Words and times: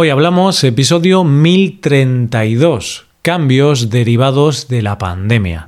Hoy 0.00 0.10
hablamos 0.10 0.62
episodio 0.62 1.24
1032, 1.24 3.06
cambios 3.20 3.90
derivados 3.90 4.68
de 4.68 4.80
la 4.80 4.96
pandemia. 4.96 5.66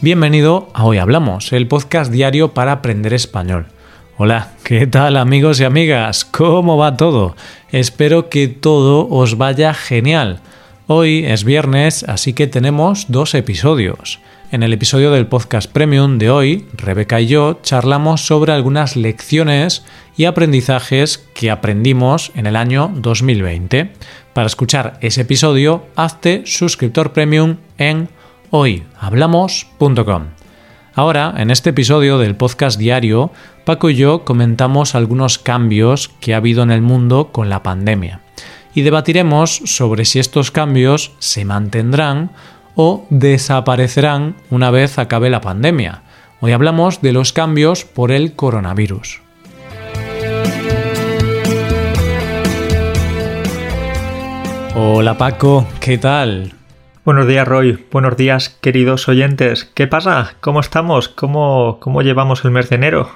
Bienvenido 0.00 0.68
a 0.74 0.84
Hoy 0.84 0.98
Hablamos, 0.98 1.52
el 1.52 1.66
podcast 1.66 2.12
diario 2.12 2.54
para 2.54 2.70
aprender 2.70 3.14
español. 3.14 3.66
Hola, 4.16 4.52
¿qué 4.62 4.86
tal 4.86 5.16
amigos 5.16 5.58
y 5.58 5.64
amigas? 5.64 6.24
¿Cómo 6.24 6.76
va 6.76 6.96
todo? 6.96 7.34
Espero 7.72 8.28
que 8.28 8.46
todo 8.46 9.08
os 9.08 9.36
vaya 9.38 9.74
genial. 9.74 10.38
Hoy 10.86 11.24
es 11.26 11.42
viernes, 11.42 12.04
así 12.04 12.32
que 12.32 12.46
tenemos 12.46 13.06
dos 13.08 13.34
episodios. 13.34 14.20
En 14.52 14.62
el 14.62 14.74
episodio 14.74 15.10
del 15.12 15.28
podcast 15.28 15.72
Premium 15.72 16.18
de 16.18 16.28
hoy, 16.28 16.66
Rebeca 16.74 17.22
y 17.22 17.26
yo 17.26 17.60
charlamos 17.62 18.26
sobre 18.26 18.52
algunas 18.52 18.96
lecciones 18.96 19.82
y 20.14 20.26
aprendizajes 20.26 21.26
que 21.32 21.50
aprendimos 21.50 22.30
en 22.34 22.44
el 22.44 22.56
año 22.56 22.92
2020. 22.94 23.94
Para 24.34 24.46
escuchar 24.46 24.98
ese 25.00 25.22
episodio, 25.22 25.86
hazte 25.96 26.42
suscriptor 26.44 27.14
premium 27.14 27.56
en 27.78 28.10
hoyhablamos.com. 28.50 30.24
Ahora, 30.94 31.32
en 31.38 31.50
este 31.50 31.70
episodio 31.70 32.18
del 32.18 32.36
podcast 32.36 32.78
diario, 32.78 33.32
Paco 33.64 33.88
y 33.88 33.96
yo 33.96 34.26
comentamos 34.26 34.94
algunos 34.94 35.38
cambios 35.38 36.10
que 36.20 36.34
ha 36.34 36.36
habido 36.36 36.62
en 36.62 36.72
el 36.72 36.82
mundo 36.82 37.32
con 37.32 37.48
la 37.48 37.62
pandemia 37.62 38.20
y 38.74 38.82
debatiremos 38.82 39.62
sobre 39.64 40.04
si 40.04 40.18
estos 40.18 40.50
cambios 40.50 41.12
se 41.18 41.46
mantendrán 41.46 42.32
o 42.74 43.06
desaparecerán 43.10 44.36
una 44.50 44.70
vez 44.70 44.98
acabe 44.98 45.30
la 45.30 45.40
pandemia. 45.40 46.02
Hoy 46.40 46.52
hablamos 46.52 47.02
de 47.02 47.12
los 47.12 47.32
cambios 47.32 47.84
por 47.84 48.10
el 48.10 48.34
coronavirus. 48.34 49.20
Hola 54.74 55.18
Paco, 55.18 55.66
¿qué 55.80 55.98
tal? 55.98 56.54
Buenos 57.04 57.28
días 57.28 57.46
Roy, 57.46 57.84
buenos 57.90 58.16
días 58.16 58.48
queridos 58.48 59.06
oyentes. 59.08 59.70
¿Qué 59.74 59.86
pasa? 59.86 60.36
¿Cómo 60.40 60.60
estamos? 60.60 61.08
¿Cómo, 61.08 61.78
cómo 61.80 62.00
llevamos 62.00 62.44
el 62.44 62.52
mes 62.52 62.70
de 62.70 62.76
enero? 62.76 63.10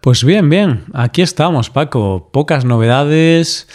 Pues 0.00 0.24
bien, 0.24 0.48
bien, 0.48 0.84
aquí 0.94 1.22
estamos 1.22 1.68
Paco, 1.68 2.28
pocas 2.32 2.64
novedades 2.64 3.66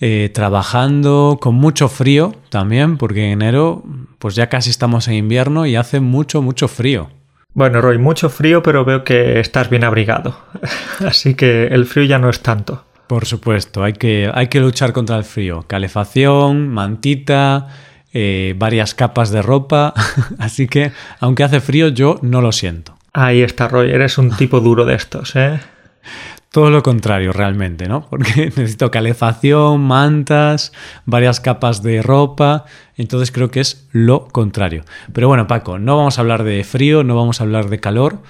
eh, 0.00 0.30
trabajando 0.32 1.38
con 1.40 1.54
mucho 1.54 1.88
frío 1.88 2.34
también, 2.50 2.98
porque 2.98 3.24
en 3.24 3.42
enero 3.42 3.82
pues 4.18 4.34
ya 4.34 4.48
casi 4.48 4.70
estamos 4.70 5.08
en 5.08 5.14
invierno 5.14 5.66
y 5.66 5.76
hace 5.76 6.00
mucho, 6.00 6.42
mucho 6.42 6.68
frío. 6.68 7.10
Bueno, 7.54 7.80
Roy, 7.80 7.96
mucho 7.96 8.28
frío, 8.28 8.62
pero 8.62 8.84
veo 8.84 9.02
que 9.02 9.40
estás 9.40 9.70
bien 9.70 9.84
abrigado. 9.84 10.36
Así 11.06 11.34
que 11.34 11.68
el 11.68 11.86
frío 11.86 12.04
ya 12.04 12.18
no 12.18 12.28
es 12.28 12.40
tanto. 12.40 12.84
Por 13.06 13.24
supuesto, 13.24 13.82
hay 13.82 13.94
que, 13.94 14.30
hay 14.34 14.48
que 14.48 14.60
luchar 14.60 14.92
contra 14.92 15.16
el 15.16 15.24
frío. 15.24 15.64
Calefacción, 15.66 16.68
mantita, 16.68 17.68
eh, 18.12 18.54
varias 18.58 18.94
capas 18.94 19.30
de 19.30 19.40
ropa. 19.40 19.94
Así 20.38 20.66
que, 20.66 20.92
aunque 21.20 21.44
hace 21.44 21.60
frío, 21.60 21.88
yo 21.88 22.18
no 22.20 22.42
lo 22.42 22.52
siento. 22.52 22.98
Ahí 23.12 23.40
está, 23.40 23.68
Roy. 23.68 23.90
Eres 23.90 24.18
un 24.18 24.36
tipo 24.36 24.60
duro 24.60 24.84
de 24.84 24.94
estos, 24.94 25.34
¿eh? 25.36 25.60
todo 26.56 26.70
lo 26.70 26.82
contrario 26.82 27.34
realmente, 27.34 27.86
¿no? 27.86 28.06
Porque 28.08 28.46
necesito 28.46 28.90
calefacción, 28.90 29.78
mantas, 29.82 30.72
varias 31.04 31.38
capas 31.38 31.82
de 31.82 32.00
ropa, 32.00 32.64
entonces 32.96 33.30
creo 33.30 33.50
que 33.50 33.60
es 33.60 33.86
lo 33.92 34.26
contrario. 34.28 34.82
Pero 35.12 35.28
bueno, 35.28 35.46
Paco, 35.48 35.78
no 35.78 35.98
vamos 35.98 36.16
a 36.16 36.22
hablar 36.22 36.44
de 36.44 36.64
frío, 36.64 37.04
no 37.04 37.14
vamos 37.14 37.42
a 37.42 37.44
hablar 37.44 37.68
de 37.68 37.78
calor, 37.78 38.22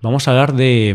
vamos 0.00 0.28
a 0.28 0.30
hablar 0.30 0.54
de, 0.54 0.94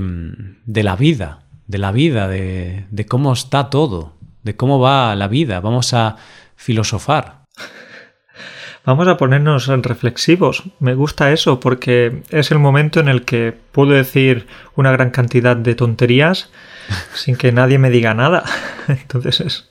de 0.66 0.84
la 0.84 0.96
vida, 0.96 1.40
de 1.68 1.78
la 1.78 1.92
vida, 1.92 2.30
de, 2.30 2.86
de 2.90 3.06
cómo 3.06 3.34
está 3.34 3.70
todo, 3.70 4.14
de 4.44 4.56
cómo 4.56 4.80
va 4.80 5.14
la 5.16 5.28
vida, 5.28 5.60
vamos 5.60 5.94
a 5.94 6.16
filosofar. 6.56 7.37
Vamos 8.88 9.10
a 9.10 9.18
ponernos 9.18 9.68
reflexivos. 9.68 10.64
Me 10.80 10.96
gusta 10.96 11.34
eso 11.34 11.60
porque 11.60 12.22
es 12.30 12.52
el 12.52 12.60
momento 12.60 13.02
en 13.02 13.10
el 13.10 13.26
que 13.26 13.54
puedo 13.74 13.92
decir 13.92 14.48
una 14.78 14.94
gran 14.94 15.10
cantidad 15.10 15.58
de 15.58 15.76
tonterías 15.76 16.50
sin 17.14 17.36
que 17.36 17.52
nadie 17.52 17.80
me 17.80 17.90
diga 17.90 18.14
nada. 18.14 18.46
Entonces 18.88 19.42
es 19.42 19.70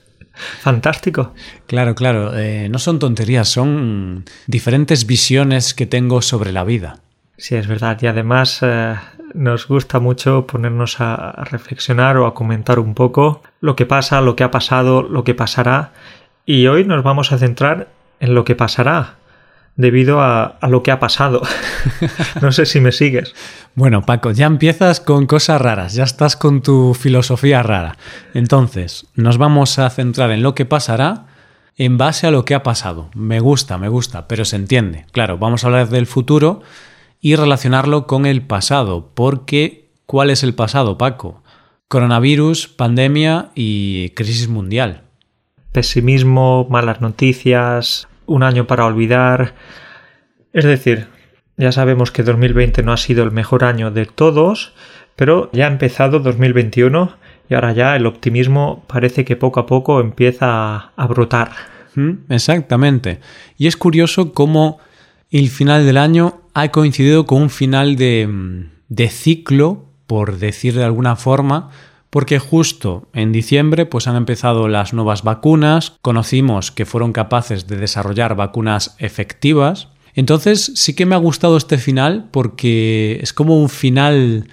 fantástico. 0.59 1.33
Claro, 1.65 1.95
claro. 1.95 2.37
Eh, 2.37 2.69
no 2.69 2.77
son 2.77 2.99
tonterías, 2.99 3.49
son 3.49 4.23
diferentes 4.45 5.07
visiones 5.07 5.73
que 5.73 5.87
tengo 5.87 6.21
sobre 6.21 6.51
la 6.51 6.63
vida. 6.63 6.99
Sí, 7.37 7.55
es 7.55 7.65
verdad. 7.65 7.97
Y 7.99 8.05
además 8.05 8.59
eh, 8.61 8.97
nos 9.33 9.67
gusta 9.67 9.99
mucho 9.99 10.45
ponernos 10.45 11.01
a 11.01 11.43
reflexionar 11.49 12.17
o 12.17 12.27
a 12.27 12.35
comentar 12.35 12.77
un 12.77 12.93
poco 12.93 13.41
lo 13.61 13.75
que 13.75 13.87
pasa, 13.87 14.21
lo 14.21 14.35
que 14.35 14.43
ha 14.43 14.51
pasado, 14.51 15.01
lo 15.01 15.23
que 15.23 15.33
pasará. 15.33 15.93
Y 16.45 16.67
hoy 16.67 16.85
nos 16.85 17.01
vamos 17.01 17.31
a 17.31 17.39
centrar 17.39 17.97
en 18.19 18.33
lo 18.33 18.43
que 18.45 18.55
pasará 18.55 19.17
debido 19.77 20.21
a, 20.21 20.57
lo 20.67 20.83
que 20.83 20.91
ha 20.91 20.99
pasado. 20.99 21.41
no 22.41 22.51
sé 22.51 22.65
si 22.65 22.81
me 22.81 22.91
sigues. 22.91 23.33
Bueno, 23.75 24.01
Paco, 24.01 24.31
ya 24.31 24.47
empiezas 24.47 24.99
con 24.99 25.27
cosas 25.27 25.61
raras, 25.61 25.93
ya 25.93 26.03
estás 26.03 26.35
con 26.35 26.61
tu 26.61 26.93
filosofía 26.93 27.63
rara. 27.63 27.95
Entonces, 28.33 29.05
nos 29.15 29.37
vamos 29.37 29.79
a 29.79 29.89
centrar 29.89 30.31
en 30.31 30.41
lo 30.41 30.55
que 30.55 30.65
pasará 30.65 31.27
en 31.77 31.99
base 31.99 32.25
a 32.25 32.31
lo 32.31 32.43
que 32.43 32.55
ha 32.55 32.63
pasado. 32.63 33.11
Me 33.13 33.39
gusta, 33.39 33.77
me 33.77 33.87
gusta, 33.87 34.27
pero 34.27 34.45
se 34.45 34.55
entiende. 34.55 35.05
Claro, 35.11 35.37
vamos 35.37 35.63
a 35.63 35.67
hablar 35.67 35.89
del 35.89 36.07
futuro 36.07 36.61
y 37.21 37.35
relacionarlo 37.35 38.07
con 38.07 38.25
el 38.25 38.41
pasado, 38.41 39.11
porque 39.13 39.89
¿cuál 40.07 40.31
es 40.31 40.43
el 40.43 40.55
pasado, 40.55 40.97
Paco? 40.97 41.43
Coronavirus, 41.87 42.67
pandemia 42.67 43.51
y 43.53 44.09
crisis 44.09 44.49
mundial. 44.49 45.06
Pesimismo, 45.77 46.65
malas 46.71 47.01
noticias, 47.01 48.07
un 48.25 48.41
año 48.41 48.65
para 48.65 48.87
olvidar. 48.87 49.53
Es 50.51 50.65
decir, 50.65 51.05
ya 51.55 51.71
sabemos 51.71 52.09
que 52.09 52.23
2020 52.23 52.81
no 52.81 52.93
ha 52.93 52.97
sido 52.97 53.23
el 53.23 53.29
mejor 53.29 53.63
año 53.63 53.91
de 53.91 54.07
todos, 54.07 54.73
pero 55.15 55.51
ya 55.53 55.65
ha 55.65 55.71
empezado 55.71 56.17
2021 56.17 57.11
y 57.47 57.53
ahora 57.53 57.73
ya 57.73 57.95
el 57.95 58.07
optimismo 58.07 58.85
parece 58.87 59.23
que 59.23 59.35
poco 59.35 59.59
a 59.59 59.67
poco 59.67 60.01
empieza 60.01 60.93
a 60.95 61.07
brotar. 61.07 61.51
Mm, 61.93 62.33
exactamente. 62.33 63.19
Y 63.55 63.67
es 63.67 63.77
curioso 63.77 64.33
cómo 64.33 64.79
el 65.29 65.47
final 65.49 65.85
del 65.85 65.97
año 65.97 66.41
ha 66.55 66.69
coincidido 66.69 67.27
con 67.27 67.43
un 67.43 67.49
final 67.51 67.97
de, 67.97 68.67
de 68.89 69.09
ciclo, 69.09 69.85
por 70.07 70.39
decir 70.39 70.73
de 70.73 70.85
alguna 70.85 71.15
forma, 71.15 71.69
porque 72.09 72.39
justo 72.39 73.07
en 73.13 73.31
diciembre 73.31 73.85
pues 73.85 74.07
han 74.07 74.15
empezado 74.15 74.67
las 74.67 74.93
nuevas 74.93 75.23
vacunas, 75.23 75.97
conocimos 76.01 76.71
que 76.71 76.85
fueron 76.85 77.13
capaces 77.13 77.67
de 77.67 77.77
desarrollar 77.77 78.35
vacunas 78.35 78.95
efectivas. 78.99 79.89
Entonces 80.13 80.71
sí 80.75 80.95
que 80.95 81.05
me 81.05 81.15
ha 81.15 81.19
gustado 81.19 81.57
este 81.57 81.77
final 81.77 82.29
porque 82.31 83.19
es 83.21 83.33
como 83.33 83.61
un 83.61 83.69
final 83.69 84.47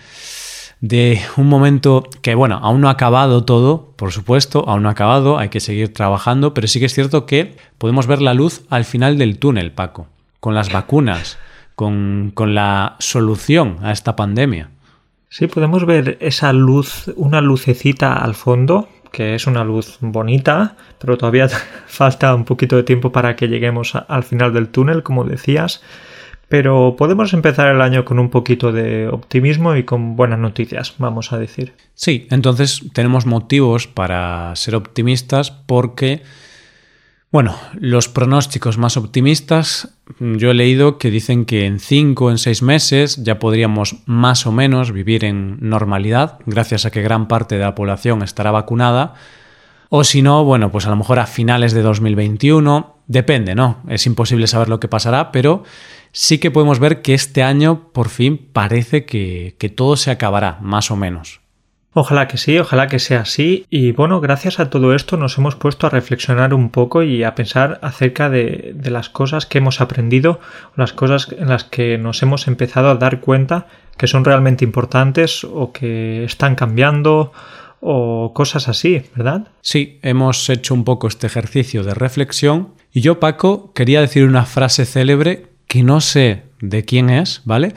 de 0.80 1.18
un 1.38 1.46
momento 1.46 2.06
que, 2.20 2.34
bueno, 2.34 2.60
aún 2.62 2.82
no 2.82 2.88
ha 2.88 2.92
acabado 2.92 3.44
todo, 3.44 3.94
por 3.96 4.12
supuesto, 4.12 4.68
aún 4.68 4.82
no 4.82 4.90
ha 4.90 4.92
acabado, 4.92 5.38
hay 5.38 5.48
que 5.48 5.60
seguir 5.60 5.94
trabajando, 5.94 6.52
pero 6.52 6.68
sí 6.68 6.78
que 6.78 6.86
es 6.86 6.92
cierto 6.92 7.24
que 7.24 7.56
podemos 7.78 8.06
ver 8.06 8.20
la 8.20 8.34
luz 8.34 8.64
al 8.68 8.84
final 8.84 9.16
del 9.16 9.38
túnel, 9.38 9.72
Paco, 9.72 10.08
con 10.40 10.54
las 10.54 10.70
vacunas, 10.70 11.38
con, 11.74 12.32
con 12.34 12.54
la 12.54 12.96
solución 12.98 13.78
a 13.80 13.92
esta 13.92 14.14
pandemia. 14.14 14.73
Sí, 15.36 15.48
podemos 15.48 15.84
ver 15.84 16.16
esa 16.20 16.52
luz, 16.52 17.10
una 17.16 17.40
lucecita 17.40 18.12
al 18.12 18.36
fondo, 18.36 18.88
que 19.10 19.34
es 19.34 19.48
una 19.48 19.64
luz 19.64 19.96
bonita, 20.00 20.76
pero 21.00 21.18
todavía 21.18 21.48
falta 21.88 22.32
un 22.36 22.44
poquito 22.44 22.76
de 22.76 22.84
tiempo 22.84 23.10
para 23.10 23.34
que 23.34 23.48
lleguemos 23.48 23.96
al 23.96 24.22
final 24.22 24.54
del 24.54 24.68
túnel, 24.68 25.02
como 25.02 25.24
decías. 25.24 25.82
Pero 26.46 26.94
podemos 26.96 27.32
empezar 27.32 27.66
el 27.74 27.80
año 27.80 28.04
con 28.04 28.20
un 28.20 28.30
poquito 28.30 28.70
de 28.70 29.08
optimismo 29.08 29.74
y 29.74 29.82
con 29.82 30.14
buenas 30.14 30.38
noticias, 30.38 30.94
vamos 30.98 31.32
a 31.32 31.38
decir. 31.38 31.72
Sí, 31.94 32.28
entonces 32.30 32.82
tenemos 32.92 33.26
motivos 33.26 33.88
para 33.88 34.54
ser 34.54 34.76
optimistas 34.76 35.50
porque 35.50 36.22
bueno, 37.34 37.56
los 37.80 38.08
pronósticos 38.08 38.78
más 38.78 38.96
optimistas, 38.96 39.96
yo 40.20 40.52
he 40.52 40.54
leído 40.54 40.98
que 40.98 41.10
dicen 41.10 41.46
que 41.46 41.66
en 41.66 41.80
cinco 41.80 42.26
o 42.26 42.30
en 42.30 42.38
seis 42.38 42.62
meses 42.62 43.16
ya 43.24 43.40
podríamos 43.40 43.96
más 44.06 44.46
o 44.46 44.52
menos 44.52 44.92
vivir 44.92 45.24
en 45.24 45.58
normalidad, 45.58 46.38
gracias 46.46 46.86
a 46.86 46.92
que 46.92 47.02
gran 47.02 47.26
parte 47.26 47.56
de 47.56 47.64
la 47.64 47.74
población 47.74 48.22
estará 48.22 48.52
vacunada. 48.52 49.14
O 49.88 50.04
si 50.04 50.22
no, 50.22 50.44
bueno, 50.44 50.70
pues 50.70 50.86
a 50.86 50.90
lo 50.90 50.96
mejor 50.96 51.18
a 51.18 51.26
finales 51.26 51.72
de 51.72 51.82
2021, 51.82 52.98
depende, 53.08 53.56
¿no? 53.56 53.82
Es 53.88 54.06
imposible 54.06 54.46
saber 54.46 54.68
lo 54.68 54.78
que 54.78 54.86
pasará, 54.86 55.32
pero 55.32 55.64
sí 56.12 56.38
que 56.38 56.52
podemos 56.52 56.78
ver 56.78 57.02
que 57.02 57.14
este 57.14 57.42
año 57.42 57.88
por 57.92 58.10
fin 58.10 58.48
parece 58.52 59.06
que, 59.06 59.56
que 59.58 59.70
todo 59.70 59.96
se 59.96 60.12
acabará, 60.12 60.60
más 60.62 60.92
o 60.92 60.96
menos. 60.96 61.40
Ojalá 61.96 62.26
que 62.26 62.38
sí, 62.38 62.58
ojalá 62.58 62.88
que 62.88 62.98
sea 62.98 63.20
así. 63.20 63.66
Y 63.70 63.92
bueno, 63.92 64.20
gracias 64.20 64.58
a 64.58 64.68
todo 64.68 64.94
esto 64.94 65.16
nos 65.16 65.38
hemos 65.38 65.54
puesto 65.54 65.86
a 65.86 65.90
reflexionar 65.90 66.52
un 66.52 66.70
poco 66.70 67.04
y 67.04 67.22
a 67.22 67.36
pensar 67.36 67.78
acerca 67.82 68.28
de, 68.28 68.74
las 68.84 69.08
cosas 69.08 69.46
que 69.46 69.58
hemos 69.58 69.80
aprendido, 69.80 70.40
las 70.74 70.92
cosas 70.92 71.28
en 71.38 71.48
las 71.48 71.62
que 71.62 71.96
nos 71.96 72.20
hemos 72.22 72.48
empezado 72.48 72.90
a 72.90 72.96
dar 72.96 73.20
cuenta 73.20 73.68
que 73.96 74.08
son 74.08 74.24
realmente 74.24 74.64
importantes 74.64 75.44
o 75.44 75.72
que 75.72 76.24
están 76.24 76.56
cambiando 76.56 77.32
o 77.80 78.32
cosas 78.34 78.66
así, 78.68 79.02
¿verdad? 79.14 79.48
Sí, 79.60 80.00
hemos 80.02 80.50
hecho 80.50 80.74
un 80.74 80.82
poco 80.82 81.06
este 81.06 81.28
ejercicio 81.28 81.84
de 81.84 81.94
reflexión 81.94 82.74
y 82.92 83.02
yo, 83.02 83.20
Paco, 83.20 83.72
quería 83.72 84.00
decir 84.00 84.24
una 84.24 84.46
frase 84.46 84.84
célebre 84.84 85.46
que 85.68 85.84
no 85.84 86.00
sé 86.00 86.44
de 86.60 86.84
quién 86.84 87.08
es, 87.08 87.42
¿vale? 87.44 87.74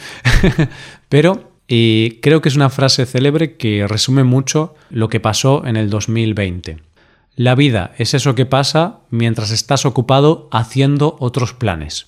Pero 1.09 1.56
y 1.67 2.19
creo 2.21 2.41
que 2.41 2.49
es 2.49 2.55
una 2.55 2.69
frase 2.69 3.05
célebre 3.05 3.55
que 3.57 3.85
resume 3.87 4.23
mucho 4.23 4.75
lo 4.89 5.09
que 5.09 5.19
pasó 5.19 5.65
en 5.65 5.75
el 5.75 5.89
2020. 5.89 6.79
La 7.35 7.55
vida 7.55 7.91
es 7.97 8.13
eso 8.13 8.35
que 8.35 8.45
pasa 8.45 8.99
mientras 9.09 9.51
estás 9.51 9.85
ocupado 9.85 10.49
haciendo 10.51 11.17
otros 11.19 11.53
planes. 11.53 12.07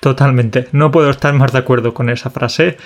Totalmente, 0.00 0.68
no 0.72 0.90
puedo 0.90 1.10
estar 1.10 1.32
más 1.34 1.52
de 1.52 1.58
acuerdo 1.58 1.94
con 1.94 2.10
esa 2.10 2.30
frase. 2.30 2.76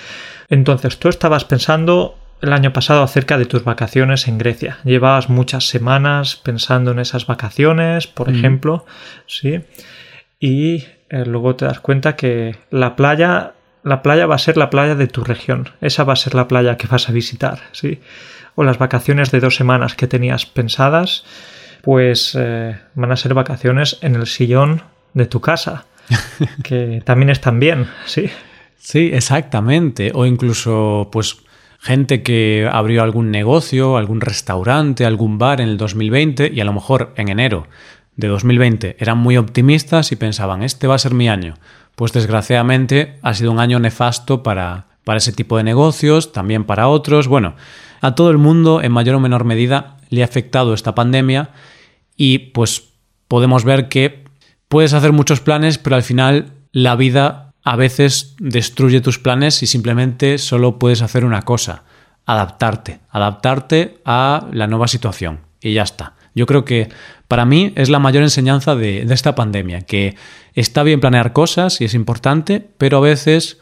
Entonces, 0.49 0.99
tú 0.99 1.09
estabas 1.09 1.45
pensando 1.45 2.15
el 2.41 2.53
año 2.53 2.73
pasado 2.73 3.01
acerca 3.01 3.37
de 3.37 3.45
tus 3.45 3.63
vacaciones 3.63 4.27
en 4.27 4.37
Grecia. 4.37 4.77
Llevabas 4.83 5.29
muchas 5.29 5.67
semanas 5.67 6.35
pensando 6.35 6.91
en 6.91 6.99
esas 6.99 7.25
vacaciones, 7.25 8.07
por 8.07 8.29
ejemplo, 8.29 8.85
¿sí? 9.25 9.61
Y 10.39 10.85
eh, 11.09 11.25
luego 11.25 11.55
te 11.55 11.65
das 11.65 11.79
cuenta 11.79 12.15
que 12.15 12.55
la 12.69 12.95
playa, 12.95 13.53
la 13.87 14.01
playa 14.01 14.25
va 14.25 14.35
a 14.35 14.39
ser 14.39 14.57
la 14.57 14.69
playa 14.69 14.95
de 14.95 15.07
tu 15.07 15.23
región. 15.23 15.69
Esa 15.81 16.03
va 16.03 16.13
a 16.13 16.17
ser 16.17 16.35
la 16.35 16.47
playa 16.47 16.77
que 16.77 16.87
vas 16.87 17.09
a 17.09 17.13
visitar, 17.13 17.59
¿sí? 17.71 17.99
O 18.55 18.63
las 18.63 18.77
vacaciones 18.77 19.31
de 19.31 19.39
dos 19.39 19.55
semanas 19.55 19.95
que 19.95 20.07
tenías 20.07 20.45
pensadas, 20.45 21.23
pues 21.83 22.35
eh, 22.37 22.77
van 22.95 23.11
a 23.11 23.15
ser 23.15 23.33
vacaciones 23.33 23.97
en 24.01 24.15
el 24.15 24.27
sillón 24.27 24.81
de 25.13 25.25
tu 25.25 25.39
casa, 25.39 25.85
que 26.63 27.01
también 27.05 27.29
están 27.29 27.59
bien, 27.59 27.87
¿sí? 28.05 28.29
Sí, 28.77 29.09
exactamente. 29.13 30.11
O 30.13 30.25
incluso, 30.25 31.09
pues, 31.11 31.37
gente 31.79 32.23
que 32.23 32.69
abrió 32.69 33.03
algún 33.03 33.31
negocio, 33.31 33.95
algún 33.95 34.19
restaurante, 34.19 35.05
algún 35.05 35.37
bar 35.37 35.61
en 35.61 35.69
el 35.69 35.77
2020 35.77 36.51
y 36.53 36.59
a 36.59 36.65
lo 36.65 36.73
mejor 36.73 37.13
en 37.15 37.29
enero 37.29 37.67
de 38.17 38.27
2020 38.27 38.97
eran 38.99 39.19
muy 39.19 39.37
optimistas 39.37 40.11
y 40.11 40.15
pensaban, 40.15 40.63
este 40.63 40.87
va 40.87 40.95
a 40.95 40.99
ser 40.99 41.13
mi 41.13 41.29
año. 41.29 41.55
Pues 41.97 42.13
desgraciadamente 42.13 43.17
ha 43.23 43.33
sido 43.33 43.51
un 43.51 43.59
año 43.59 43.79
nefasto 43.79 44.43
para, 44.43 44.85
para 45.03 45.17
ese 45.17 45.31
tipo 45.31 45.57
de 45.57 45.63
negocios, 45.63 46.31
también 46.31 46.63
para 46.63 46.89
otros. 46.89 47.27
Bueno, 47.27 47.55
a 48.01 48.13
todo 48.13 48.29
el 48.29 48.37
mundo 48.37 48.83
en 48.83 48.91
mayor 48.91 49.15
o 49.15 49.19
menor 49.19 49.45
medida 49.45 49.97
le 50.11 50.21
ha 50.21 50.25
afectado 50.25 50.75
esta 50.75 50.93
pandemia 50.93 51.49
y 52.15 52.37
pues 52.37 52.89
podemos 53.27 53.63
ver 53.63 53.89
que 53.89 54.25
puedes 54.67 54.93
hacer 54.93 55.11
muchos 55.11 55.39
planes, 55.39 55.79
pero 55.79 55.95
al 55.95 56.03
final 56.03 56.51
la 56.71 56.95
vida 56.95 57.55
a 57.63 57.75
veces 57.75 58.35
destruye 58.37 59.01
tus 59.01 59.17
planes 59.17 59.63
y 59.63 59.65
simplemente 59.65 60.37
solo 60.37 60.77
puedes 60.77 61.01
hacer 61.01 61.25
una 61.25 61.41
cosa, 61.41 61.81
adaptarte, 62.27 62.99
adaptarte 63.09 63.97
a 64.05 64.45
la 64.51 64.67
nueva 64.67 64.87
situación 64.87 65.39
y 65.61 65.73
ya 65.73 65.81
está. 65.81 66.13
Yo 66.35 66.45
creo 66.45 66.63
que 66.63 66.89
para 67.27 67.45
mí 67.45 67.73
es 67.75 67.89
la 67.89 67.99
mayor 67.99 68.23
enseñanza 68.23 68.75
de, 68.75 69.01
esta 69.01 69.35
pandemia, 69.35 69.81
que 69.81 70.15
está 70.53 70.83
bien 70.83 70.99
planear 70.99 71.33
cosas 71.33 71.81
y 71.81 71.85
es 71.85 71.93
importante, 71.93 72.65
pero 72.77 72.97
a 72.97 73.01
veces 73.01 73.59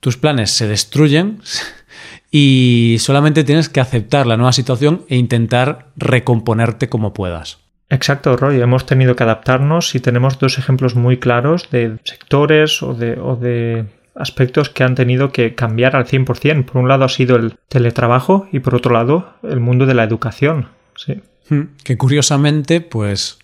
tus 0.00 0.16
planes 0.16 0.50
se 0.50 0.68
destruyen 0.68 1.40
y 2.30 2.96
solamente 3.00 3.44
tienes 3.44 3.68
que 3.68 3.80
aceptar 3.80 4.26
la 4.26 4.36
nueva 4.36 4.52
situación 4.52 5.02
e 5.08 5.16
intentar 5.16 5.88
recomponerte 5.96 6.88
como 6.88 7.14
puedas. 7.14 7.58
Exacto, 7.88 8.36
Roy. 8.36 8.60
Hemos 8.60 8.84
tenido 8.84 9.14
que 9.14 9.22
adaptarnos 9.22 9.94
y 9.94 10.00
tenemos 10.00 10.38
dos 10.38 10.58
ejemplos 10.58 10.96
muy 10.96 11.18
claros 11.18 11.70
de 11.70 11.98
sectores 12.04 12.82
o 12.82 12.94
de, 12.94 13.18
o 13.18 13.36
de 13.36 13.86
aspectos 14.16 14.70
que 14.70 14.82
han 14.82 14.96
tenido 14.96 15.30
que 15.30 15.54
cambiar 15.54 15.94
al 15.94 16.06
100%. 16.06 16.64
Por 16.64 16.82
un 16.82 16.88
lado 16.88 17.04
ha 17.04 17.08
sido 17.08 17.36
el 17.36 17.54
teletrabajo 17.68 18.48
y 18.50 18.58
por 18.58 18.74
otro 18.74 18.92
lado 18.92 19.34
el 19.44 19.60
mundo 19.60 19.86
de 19.86 19.94
la 19.94 20.02
educación. 20.02 20.68
Sí. 20.96 21.22
Hmm, 21.48 21.62
que 21.82 21.96
curiosamente, 21.96 22.80
pues 22.80 23.38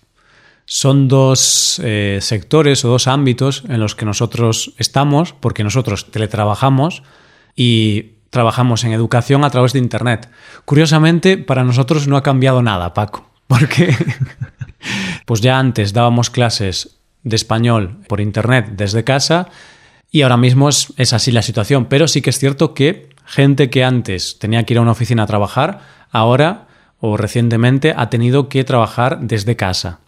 son 0.65 1.07
dos 1.07 1.81
eh, 1.83 2.19
sectores 2.21 2.83
o 2.85 2.89
dos 2.89 3.07
ámbitos 3.07 3.63
en 3.67 3.79
los 3.79 3.95
que 3.95 4.05
nosotros 4.05 4.73
estamos, 4.77 5.33
porque 5.33 5.63
nosotros 5.63 6.11
teletrabajamos 6.11 7.03
y 7.55 8.13
trabajamos 8.29 8.83
en 8.83 8.93
educación 8.93 9.43
a 9.43 9.49
través 9.49 9.73
de 9.73 9.79
Internet. 9.79 10.29
Curiosamente, 10.65 11.37
para 11.37 11.63
nosotros 11.63 12.07
no 12.07 12.17
ha 12.17 12.23
cambiado 12.23 12.61
nada, 12.61 12.93
Paco. 12.93 13.29
Porque 13.47 13.95
pues 15.25 15.41
ya 15.41 15.59
antes 15.59 15.93
dábamos 15.93 16.29
clases 16.29 16.97
de 17.23 17.35
español 17.35 17.99
por 18.07 18.19
internet 18.19 18.71
desde 18.75 19.03
casa 19.03 19.49
y 20.11 20.21
ahora 20.21 20.37
mismo 20.37 20.69
es, 20.69 21.13
así 21.13 21.31
la 21.31 21.41
situación. 21.41 21.85
Pero 21.85 22.07
sí 22.07 22.21
que 22.21 22.29
es 22.29 22.39
cierto 22.39 22.73
que 22.73 23.09
gente 23.25 23.69
que 23.69 23.83
antes 23.83 24.39
tenía 24.39 24.63
que 24.63 24.73
ir 24.73 24.77
a 24.77 24.81
una 24.81 24.91
oficina 24.91 25.23
a 25.23 25.27
trabajar, 25.27 25.81
ahora 26.11 26.67
o 27.05 27.17
recientemente 27.17 27.93
ha 27.97 28.09
tenido 28.09 28.47
que 28.47 28.63
trabajar 28.63 29.19
desde 29.19 29.57
casa. 29.57 29.99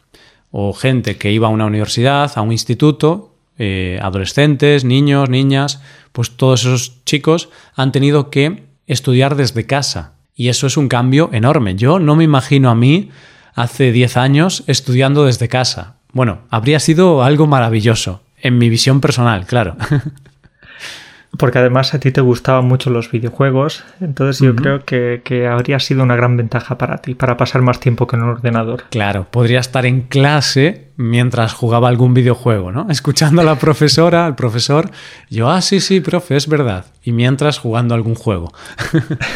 O 0.49 0.71
gente 0.71 1.17
que 1.17 1.29
iba 1.33 1.47
a 1.47 1.49
una 1.49 1.65
universidad, 1.65 2.31
a 2.35 2.41
un 2.41 2.53
instituto, 2.53 3.33
eh, 3.57 3.99
adolescentes, 4.01 4.85
niños, 4.85 5.29
niñas, 5.29 5.81
pues 6.13 6.37
todos 6.37 6.61
esos 6.61 7.03
chicos 7.03 7.49
han 7.75 7.91
tenido 7.91 8.29
que 8.29 8.63
estudiar 8.87 9.35
desde 9.35 9.65
casa. 9.65 10.13
Y 10.37 10.47
eso 10.47 10.67
es 10.67 10.77
un 10.77 10.87
cambio 10.87 11.29
enorme. 11.33 11.75
Yo 11.75 11.99
no 11.99 12.15
me 12.15 12.23
imagino 12.23 12.69
a 12.69 12.75
mí 12.75 13.09
hace 13.55 13.91
10 13.91 14.15
años 14.15 14.63
estudiando 14.65 15.25
desde 15.25 15.49
casa. 15.49 15.97
Bueno, 16.13 16.43
habría 16.49 16.79
sido 16.79 17.23
algo 17.23 17.45
maravilloso, 17.45 18.21
en 18.41 18.57
mi 18.57 18.69
visión 18.69 19.01
personal, 19.01 19.45
claro. 19.45 19.75
Porque 21.37 21.59
además 21.59 21.93
a 21.93 21.99
ti 21.99 22.11
te 22.11 22.21
gustaban 22.21 22.65
mucho 22.65 22.89
los 22.89 23.11
videojuegos, 23.11 23.83
entonces 23.99 24.45
yo 24.45 24.55
creo 24.55 24.85
que, 24.85 25.21
que, 25.23 25.47
habría 25.47 25.79
sido 25.79 26.03
una 26.03 26.15
gran 26.15 26.37
ventaja 26.37 26.77
para 26.77 26.97
ti, 26.97 27.15
para 27.15 27.37
pasar 27.37 27.61
más 27.61 27.79
tiempo 27.79 28.07
que 28.07 28.15
en 28.15 28.23
un 28.23 28.29
ordenador. 28.29 28.83
Claro, 28.89 29.27
podría 29.29 29.59
estar 29.59 29.85
en 29.85 30.01
clase 30.01 30.89
mientras 30.97 31.53
jugaba 31.53 31.89
algún 31.89 32.13
videojuego, 32.13 32.71
¿no? 32.71 32.87
Escuchando 32.89 33.41
a 33.41 33.45
la 33.45 33.55
profesora, 33.55 34.25
al 34.25 34.35
profesor, 34.35 34.89
yo, 35.29 35.49
ah, 35.49 35.61
sí, 35.61 35.79
sí, 35.79 35.99
profe, 35.99 36.35
es 36.35 36.47
verdad, 36.47 36.85
y 37.03 37.11
mientras 37.11 37.59
jugando 37.59 37.95
algún 37.95 38.15
juego. 38.15 38.51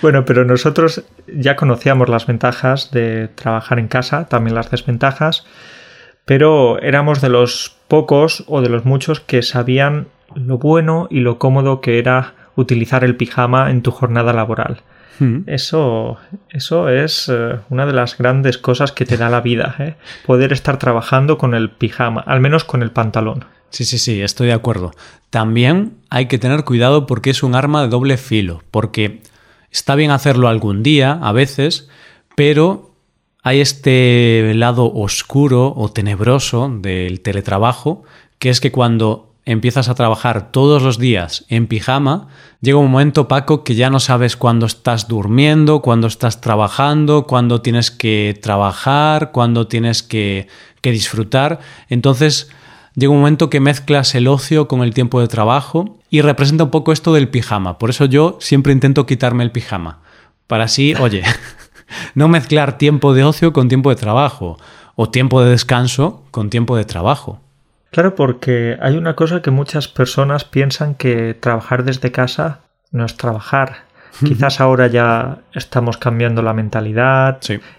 Bueno, 0.00 0.24
pero 0.24 0.44
nosotros 0.44 1.04
ya 1.26 1.56
conocíamos 1.56 2.08
las 2.08 2.26
ventajas 2.26 2.90
de 2.90 3.28
trabajar 3.28 3.78
en 3.78 3.88
casa, 3.88 4.26
también 4.28 4.54
las 4.54 4.70
desventajas, 4.70 5.46
pero 6.24 6.80
éramos 6.80 7.20
de 7.20 7.28
los 7.28 7.76
pocos 7.88 8.44
o 8.46 8.60
de 8.60 8.68
los 8.68 8.84
muchos 8.84 9.20
que 9.20 9.42
sabían 9.42 10.08
lo 10.34 10.58
bueno 10.58 11.08
y 11.10 11.20
lo 11.20 11.38
cómodo 11.38 11.80
que 11.80 11.98
era 11.98 12.34
utilizar 12.56 13.04
el 13.04 13.16
pijama 13.16 13.70
en 13.70 13.82
tu 13.82 13.90
jornada 13.90 14.32
laboral. 14.32 14.82
Hmm. 15.18 15.40
Eso, 15.46 16.18
eso 16.50 16.88
es 16.88 17.30
eh, 17.32 17.58
una 17.70 17.86
de 17.86 17.92
las 17.92 18.16
grandes 18.16 18.58
cosas 18.58 18.92
que 18.92 19.04
te 19.04 19.16
da 19.16 19.28
la 19.28 19.40
vida, 19.40 19.76
¿eh? 19.78 19.94
poder 20.26 20.52
estar 20.52 20.78
trabajando 20.78 21.38
con 21.38 21.54
el 21.54 21.70
pijama, 21.70 22.20
al 22.22 22.40
menos 22.40 22.64
con 22.64 22.82
el 22.82 22.90
pantalón. 22.90 23.44
Sí, 23.70 23.84
sí, 23.84 23.98
sí, 23.98 24.20
estoy 24.20 24.48
de 24.48 24.52
acuerdo. 24.52 24.92
También 25.30 25.94
hay 26.10 26.26
que 26.26 26.38
tener 26.38 26.64
cuidado 26.64 27.06
porque 27.06 27.30
es 27.30 27.42
un 27.42 27.54
arma 27.54 27.82
de 27.82 27.88
doble 27.88 28.18
filo, 28.18 28.62
porque 28.70 29.22
Está 29.72 29.94
bien 29.94 30.10
hacerlo 30.10 30.48
algún 30.48 30.82
día, 30.82 31.12
a 31.22 31.32
veces, 31.32 31.88
pero 32.36 32.94
hay 33.42 33.60
este 33.60 34.52
lado 34.54 34.92
oscuro 34.92 35.72
o 35.74 35.90
tenebroso 35.90 36.70
del 36.70 37.22
teletrabajo, 37.22 38.04
que 38.38 38.50
es 38.50 38.60
que 38.60 38.70
cuando 38.70 39.31
empiezas 39.44 39.88
a 39.88 39.94
trabajar 39.94 40.52
todos 40.52 40.82
los 40.82 40.98
días 40.98 41.44
en 41.48 41.66
pijama, 41.66 42.28
llega 42.60 42.78
un 42.78 42.90
momento, 42.90 43.28
Paco, 43.28 43.64
que 43.64 43.74
ya 43.74 43.90
no 43.90 43.98
sabes 43.98 44.36
cuándo 44.36 44.66
estás 44.66 45.08
durmiendo, 45.08 45.82
cuándo 45.82 46.06
estás 46.06 46.40
trabajando, 46.40 47.26
cuándo 47.26 47.60
tienes 47.60 47.90
que 47.90 48.38
trabajar, 48.40 49.32
cuándo 49.32 49.66
tienes 49.66 50.02
que, 50.02 50.48
que 50.80 50.92
disfrutar. 50.92 51.58
Entonces, 51.88 52.50
llega 52.94 53.12
un 53.12 53.18
momento 53.18 53.50
que 53.50 53.60
mezclas 53.60 54.14
el 54.14 54.28
ocio 54.28 54.68
con 54.68 54.82
el 54.82 54.94
tiempo 54.94 55.20
de 55.20 55.28
trabajo 55.28 55.98
y 56.08 56.20
representa 56.20 56.64
un 56.64 56.70
poco 56.70 56.92
esto 56.92 57.12
del 57.12 57.28
pijama. 57.28 57.78
Por 57.78 57.90
eso 57.90 58.04
yo 58.04 58.36
siempre 58.40 58.72
intento 58.72 59.06
quitarme 59.06 59.42
el 59.42 59.50
pijama. 59.50 60.00
Para 60.46 60.64
así, 60.64 60.94
oye, 60.94 61.24
no 62.14 62.28
mezclar 62.28 62.78
tiempo 62.78 63.14
de 63.14 63.24
ocio 63.24 63.52
con 63.52 63.68
tiempo 63.68 63.90
de 63.90 63.96
trabajo 63.96 64.58
o 64.94 65.08
tiempo 65.08 65.42
de 65.42 65.50
descanso 65.50 66.22
con 66.30 66.50
tiempo 66.50 66.76
de 66.76 66.84
trabajo. 66.84 67.40
Claro, 67.92 68.14
porque 68.14 68.78
hay 68.80 68.96
una 68.96 69.14
cosa 69.14 69.42
que 69.42 69.50
muchas 69.50 69.86
personas 69.86 70.44
piensan 70.44 70.94
que 70.94 71.34
trabajar 71.34 71.84
desde 71.84 72.10
casa 72.10 72.60
no 72.90 73.04
es 73.04 73.18
trabajar. 73.18 73.84
Quizás 74.24 74.60
ahora 74.60 74.86
ya 74.86 75.40
estamos 75.52 75.98
cambiando 75.98 76.40
la 76.40 76.54
mentalidad 76.54 77.38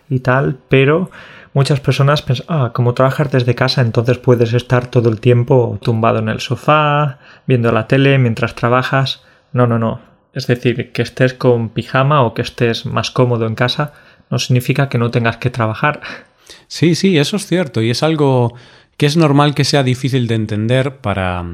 y 0.09 0.19
tal, 0.19 0.57
pero 0.69 1.09
muchas 1.53 1.79
personas 1.79 2.21
piensan, 2.21 2.45
ah, 2.47 2.71
como 2.73 2.93
trabajar 2.93 3.31
desde 3.31 3.55
casa, 3.55 3.81
entonces 3.81 4.19
puedes 4.19 4.53
estar 4.53 4.85
todo 4.85 5.09
el 5.09 5.19
tiempo 5.19 5.79
tumbado 5.81 6.19
en 6.19 6.29
el 6.29 6.41
sofá, 6.41 7.17
viendo 7.47 7.71
la 7.71 7.87
tele 7.87 8.19
mientras 8.19 8.53
trabajas. 8.53 9.23
No, 9.51 9.65
no, 9.65 9.79
no. 9.79 9.99
Es 10.33 10.45
decir, 10.45 10.91
que 10.91 11.01
estés 11.01 11.33
con 11.33 11.69
pijama 11.69 12.21
o 12.21 12.35
que 12.35 12.43
estés 12.43 12.85
más 12.85 13.09
cómodo 13.09 13.47
en 13.47 13.55
casa 13.55 13.93
no 14.29 14.37
significa 14.37 14.89
que 14.89 14.99
no 14.99 15.09
tengas 15.09 15.37
que 15.37 15.49
trabajar. 15.49 16.01
Sí, 16.67 16.93
sí, 16.93 17.17
eso 17.17 17.35
es 17.35 17.47
cierto 17.47 17.81
y 17.81 17.89
es 17.89 18.03
algo 18.03 18.53
que 19.03 19.07
es 19.07 19.17
normal 19.17 19.53
que 19.53 19.65
sea 19.65 19.83
difícil 19.83 20.27
de 20.27 20.35
entender 20.35 21.01
para, 21.01 21.45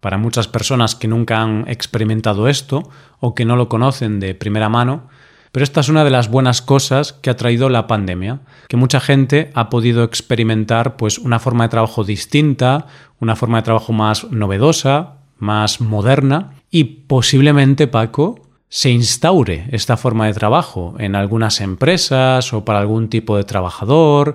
para 0.00 0.18
muchas 0.18 0.48
personas 0.48 0.96
que 0.96 1.06
nunca 1.06 1.40
han 1.40 1.64
experimentado 1.68 2.48
esto 2.48 2.90
o 3.20 3.36
que 3.36 3.44
no 3.44 3.54
lo 3.54 3.68
conocen 3.68 4.18
de 4.18 4.34
primera 4.34 4.68
mano, 4.68 5.06
pero 5.52 5.62
esta 5.62 5.78
es 5.78 5.88
una 5.88 6.02
de 6.02 6.10
las 6.10 6.28
buenas 6.28 6.60
cosas 6.60 7.12
que 7.12 7.30
ha 7.30 7.36
traído 7.36 7.68
la 7.68 7.86
pandemia, 7.86 8.40
que 8.66 8.76
mucha 8.76 8.98
gente 8.98 9.52
ha 9.54 9.70
podido 9.70 10.02
experimentar 10.02 10.96
pues 10.96 11.18
una 11.18 11.38
forma 11.38 11.62
de 11.62 11.68
trabajo 11.68 12.02
distinta, 12.02 12.88
una 13.20 13.36
forma 13.36 13.58
de 13.58 13.62
trabajo 13.62 13.92
más 13.92 14.28
novedosa, 14.32 15.18
más 15.38 15.80
moderna 15.80 16.54
y 16.68 16.82
posiblemente 16.82 17.86
Paco 17.86 18.40
se 18.68 18.90
instaure 18.90 19.68
esta 19.70 19.96
forma 19.96 20.26
de 20.26 20.34
trabajo 20.34 20.96
en 20.98 21.14
algunas 21.14 21.60
empresas 21.60 22.52
o 22.52 22.64
para 22.64 22.80
algún 22.80 23.08
tipo 23.08 23.36
de 23.36 23.44
trabajador. 23.44 24.34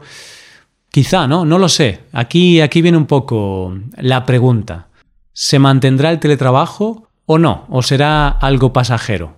Quizá, 0.93 1.27
¿no? 1.27 1.43
No 1.43 1.57
lo 1.57 1.69
sé. 1.69 2.01
Aquí, 2.11 2.61
aquí 2.61 2.83
viene 2.83 2.99
un 2.99 3.07
poco 3.07 3.75
la 3.97 4.25
pregunta. 4.27 4.89
¿Se 5.33 5.57
mantendrá 5.57 6.11
el 6.11 6.19
teletrabajo 6.19 7.09
o 7.25 7.39
no? 7.39 7.65
¿O 7.69 7.81
será 7.81 8.27
algo 8.27 8.73
pasajero? 8.73 9.37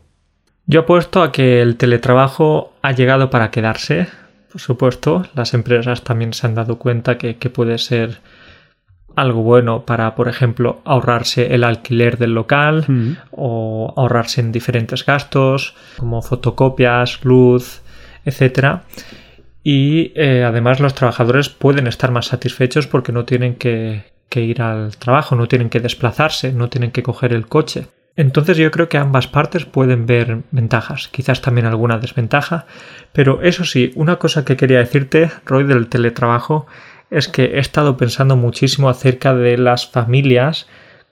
Yo 0.65 0.81
apuesto 0.81 1.23
a 1.23 1.31
que 1.31 1.61
el 1.61 1.77
teletrabajo 1.77 2.73
ha 2.81 2.91
llegado 2.91 3.29
para 3.29 3.51
quedarse. 3.51 4.07
Por 4.51 4.59
supuesto, 4.59 5.25
las 5.33 5.53
empresas 5.53 6.01
también 6.03 6.33
se 6.33 6.45
han 6.45 6.55
dado 6.55 6.77
cuenta 6.77 7.17
que, 7.17 7.37
que 7.37 7.49
puede 7.49 7.77
ser 7.77 8.19
algo 9.15 9.41
bueno 9.41 9.85
para, 9.85 10.13
por 10.15 10.27
ejemplo, 10.27 10.81
ahorrarse 10.83 11.53
el 11.55 11.63
alquiler 11.63 12.17
del 12.17 12.33
local 12.33 12.83
Mm. 12.89 13.11
o 13.31 13.93
ahorrarse 13.95 14.41
en 14.41 14.51
diferentes 14.51 15.05
gastos 15.05 15.73
como 15.97 16.21
fotocopias, 16.21 17.23
luz, 17.23 17.81
etcétera. 18.25 18.83
Y 19.67 20.11
eh, 20.13 20.43
además 20.43 20.79
los 20.79 20.93
trabajadores 20.93 21.49
pueden 21.49 21.87
estar 21.87 22.11
más 22.11 22.27
satisfechos 22.27 22.85
porque 22.85 23.11
no 23.11 23.25
tienen 23.25 23.55
que, 23.55 24.03
que 24.29 24.41
ir 24.41 24.61
al 24.61 24.95
trabajo, 24.97 25.35
no 25.35 25.47
tienen 25.47 25.71
que 25.71 25.79
desplazarse, 25.79 26.53
no 26.53 26.69
tienen 26.69 26.91
que 26.91 27.01
coger 27.01 27.33
el 27.33 27.47
coche. 27.47 27.87
Entonces 28.15 28.57
yo 28.57 28.69
creo 28.69 28.89
que 28.89 28.99
ambas 28.99 29.27
partes 29.27 29.65
pueden 29.65 30.05
ver 30.05 30.43
ventajas, 30.51 31.07
quizás 31.07 31.41
también 31.41 31.65
alguna 31.65 31.97
desventaja, 31.97 32.67
pero 33.11 33.41
eso 33.41 33.65
sí, 33.65 33.91
una 33.95 34.17
cosa 34.17 34.45
que 34.45 34.55
quería 34.55 34.77
decirte, 34.77 35.31
Roy, 35.45 35.63
del 35.63 35.87
teletrabajo, 35.87 36.67
es 37.09 37.27
que 37.27 37.45
he 37.45 37.59
estado 37.59 37.97
pensando 37.97 38.35
muchísimo 38.35 38.87
acerca 38.87 39.33
de 39.33 39.57
las 39.57 39.89
familias 39.89 40.67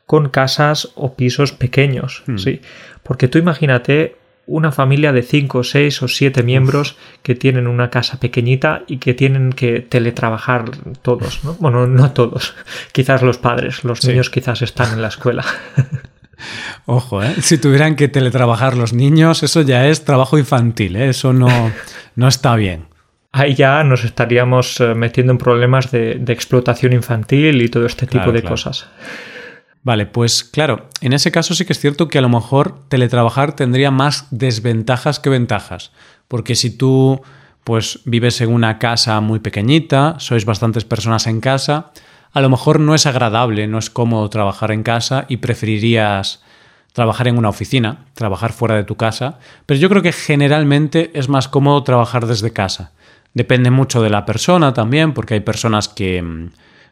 con 0.06 0.30
casas 0.30 0.92
o 0.94 1.16
pisos 1.16 1.54
pequeños, 1.54 2.22
Hmm. 2.28 2.38
sí, 2.38 2.62
porque 3.02 3.28
tú 3.28 3.40
imagínate 3.40 4.16
una 4.46 4.72
familia 4.74 5.14
de 5.14 5.22
5, 5.24 5.64
6 5.64 6.04
o 6.04 6.08
7 6.08 6.44
miembros 6.44 6.98
que 7.22 7.34
tienen 7.36 7.66
una 7.68 7.90
casa 7.90 8.20
pequeñita 8.20 8.84
y 8.88 8.98
que 8.98 9.14
tienen 9.14 9.54
que 9.54 9.80
teletrabajar 9.80 10.66
todos, 11.02 11.44
¿no? 11.46 11.54
Bueno, 11.60 11.88
no 11.88 12.12
todos, 12.12 12.54
quizás 12.92 13.22
los 13.22 13.38
padres, 13.38 13.84
los 13.84 14.00
Sí. 14.00 14.10
niños 14.10 14.30
quizás 14.30 14.62
están 14.62 14.94
en 14.94 15.02
la 15.02 15.08
escuela. 15.08 15.46
Ojo, 16.86 17.24
¿eh? 17.24 17.36
Si 17.42 17.58
tuvieran 17.58 17.96
que 17.96 18.10
teletrabajar 18.10 18.76
los 18.76 18.92
niños, 18.92 19.44
eso 19.44 19.62
ya 19.62 19.88
es 19.88 20.04
trabajo 20.04 20.38
infantil, 20.38 20.96
¿eh? 20.98 21.10
Eso 21.10 21.32
no, 21.32 21.48
no 22.16 22.28
está 22.28 22.56
bien. 22.56 22.88
Ahí 23.32 23.56
ya 23.56 23.84
nos 23.84 24.04
estaríamos 24.04 24.80
eh, 24.80 24.94
metiendo 24.94 25.32
en 25.32 25.38
problemas 25.40 25.90
de, 25.92 26.16
de 26.16 26.34
explotación 26.34 26.94
infantil 26.94 27.62
y 27.62 27.70
todo 27.70 27.86
este 27.86 28.06
Claro, 28.08 28.26
tipo 28.26 28.34
de 28.34 28.42
claro. 28.42 28.54
cosas. 28.54 28.88
Vale, 29.84 30.06
pues 30.06 30.46
claro, 30.46 30.88
en 31.02 31.12
ese 31.12 31.32
caso 31.32 31.54
sí 31.54 31.66
que 31.66 31.74
es 31.74 31.80
cierto 31.80 32.08
que 32.08 32.18
a 32.18 32.22
lo 32.22 32.30
mejor 32.30 32.88
teletrabajar 32.88 33.54
tendría 33.54 33.92
más 33.92 34.28
desventajas 34.32 35.20
que 35.20 35.30
ventajas. 35.30 35.92
Porque 36.28 36.56
si 36.56 36.76
tú 36.76 37.22
pues 37.64 38.00
vives 38.06 38.42
en 38.42 38.52
una 38.52 38.80
casa 38.80 39.20
muy 39.22 39.40
pequeñita, 39.40 40.16
sois 40.20 40.46
bastantes 40.46 40.84
personas 40.84 41.28
en 41.28 41.40
casa, 41.40 41.92
a 42.32 42.42
lo 42.42 42.50
mejor 42.50 42.80
no 42.80 42.96
es 42.96 43.06
agradable, 43.06 43.68
no 43.68 43.78
es 43.78 43.90
cómodo 43.90 44.30
trabajar 44.30 44.72
en 44.72 44.84
casa 44.84 45.26
y 45.30 45.38
preferirías 45.38 46.44
trabajar 46.94 47.28
en 47.28 47.38
una 47.38 47.50
oficina, 47.50 48.06
trabajar 48.14 48.54
fuera 48.54 48.76
de 48.76 48.84
tu 48.84 48.96
casa, 48.96 49.40
pero 49.66 49.80
yo 49.80 49.90
creo 49.90 50.02
que 50.02 50.12
generalmente 50.12 51.12
es 51.14 51.30
más 51.30 51.48
cómodo 51.48 51.84
trabajar 51.84 52.28
desde 52.28 52.54
casa. 52.54 52.92
Depende 53.34 53.72
mucho 53.72 54.02
de 54.02 54.10
la 54.10 54.26
persona 54.26 54.74
también, 54.74 55.14
porque 55.14 55.36
hay 55.36 55.40
personas 55.40 55.90
que, 55.90 56.22
mm, 56.22 56.52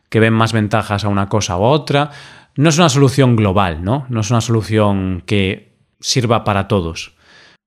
que 0.09 0.19
ven 0.19 0.33
más 0.33 0.53
ventajas 0.53 1.05
a 1.05 1.07
una 1.07 1.29
cosa 1.29 1.57
u 1.57 1.63
otra. 1.63 2.11
No 2.55 2.69
es 2.69 2.77
una 2.77 2.89
solución 2.89 3.35
global, 3.35 3.83
¿no? 3.83 4.05
No 4.09 4.21
es 4.21 4.29
una 4.29 4.41
solución 4.41 5.23
que 5.25 5.73
sirva 5.99 6.43
para 6.43 6.67
todos. 6.67 7.13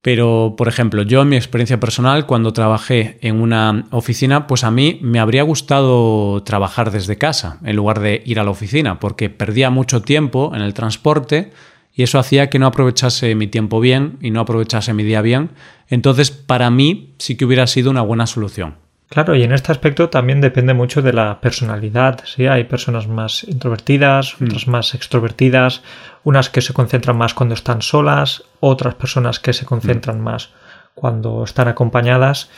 Pero, 0.03 0.55
por 0.59 0.69
ejemplo, 0.69 1.03
yo 1.03 1.23
en 1.23 1.31
mi 1.31 1.37
experiencia 1.37 1.81
personal, 1.81 2.27
cuando 2.27 2.53
trabajé 2.53 3.17
en 3.23 3.41
una 3.41 3.87
oficina, 3.91 4.47
pues 4.47 4.63
a 4.63 4.71
mí 4.71 4.99
me 5.01 5.19
habría 5.19 5.43
gustado 5.45 6.43
trabajar 6.43 6.91
desde 6.91 7.17
casa 7.17 7.59
en 7.65 7.77
lugar 7.77 8.01
de 8.01 8.23
ir 8.27 8.39
a 8.39 8.45
la 8.45 8.51
oficina, 8.51 9.01
porque 9.01 9.31
perdía 9.31 9.71
mucho 9.71 10.03
tiempo 10.03 10.53
en 10.55 10.61
el 10.61 10.75
transporte 10.75 11.53
y 11.95 12.03
eso 12.03 12.19
hacía 12.19 12.51
que 12.51 12.59
no 12.59 12.67
aprovechase 12.67 13.35
mi 13.35 13.47
tiempo 13.47 13.81
bien 13.81 14.19
y 14.21 14.31
no 14.31 14.41
aprovechase 14.41 14.93
mi 14.93 15.05
día 15.05 15.23
bien. 15.23 15.53
Entonces, 15.89 16.31
para 16.31 16.71
mí 16.71 17.15
sí 17.19 17.39
que 17.39 17.47
hubiera 17.47 17.67
sido 17.67 17.91
una 17.91 18.03
buena 18.03 18.27
solución. 18.27 18.84
Claro, 19.15 19.37
y 19.37 19.45
en 19.45 19.53
este 19.53 19.71
aspecto 19.71 20.11
también 20.11 20.41
depende 20.41 20.75
mucho 20.75 21.01
de 21.01 21.13
la 21.13 21.41
personalidad. 21.41 22.25
¿sí? 22.25 22.49
Hay 22.49 22.65
personas 22.65 23.07
más 23.07 23.45
introvertidas, 23.45 24.35
otras 24.43 24.67
más 24.67 24.93
extrovertidas, 24.93 25.83
unas 26.25 26.51
que 26.51 26.61
se 26.61 26.73
concentran 26.73 27.17
más 27.17 27.33
cuando 27.33 27.55
están 27.55 27.81
solas, 27.81 28.43
otras 28.59 28.97
personas 28.97 29.39
que 29.39 29.53
se 29.53 29.67
concentran 29.67 30.21
más 30.21 30.51
cuando 30.97 31.45
están 31.45 31.69
acompañadas 31.69 32.51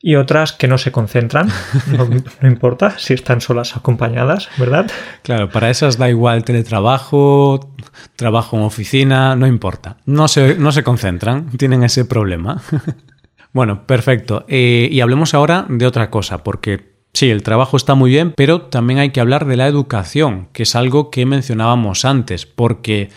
y 0.00 0.16
otras 0.16 0.52
que 0.52 0.66
no 0.66 0.76
se 0.76 0.90
concentran. 0.90 1.48
No, 1.96 2.08
no 2.40 2.48
importa 2.48 2.98
si 2.98 3.14
están 3.14 3.40
solas 3.40 3.76
o 3.76 3.78
acompañadas, 3.78 4.48
¿verdad? 4.58 4.90
Claro, 5.22 5.50
para 5.50 5.70
esas 5.70 5.98
da 5.98 6.08
igual 6.10 6.42
teletrabajo, 6.42 7.76
trabajo 8.16 8.56
en 8.56 8.64
oficina, 8.64 9.36
no 9.36 9.46
importa. 9.46 9.98
No 10.04 10.26
se, 10.26 10.56
no 10.56 10.72
se 10.72 10.82
concentran, 10.82 11.48
tienen 11.58 11.84
ese 11.84 12.04
problema. 12.04 12.60
bueno, 13.52 13.86
perfecto. 13.86 14.44
Eh, 14.48 14.88
y 14.90 15.00
hablemos 15.00 15.34
ahora 15.34 15.66
de 15.68 15.86
otra 15.86 16.10
cosa, 16.10 16.42
porque 16.42 16.94
sí, 17.12 17.30
el 17.30 17.42
trabajo 17.42 17.76
está 17.76 17.94
muy 17.94 18.10
bien, 18.10 18.32
pero 18.36 18.62
también 18.62 18.98
hay 18.98 19.10
que 19.10 19.20
hablar 19.20 19.46
de 19.46 19.56
la 19.56 19.66
educación, 19.66 20.48
que 20.52 20.62
es 20.62 20.74
algo 20.74 21.10
que 21.10 21.26
mencionábamos 21.26 22.04
antes, 22.04 22.46
porque 22.46 23.10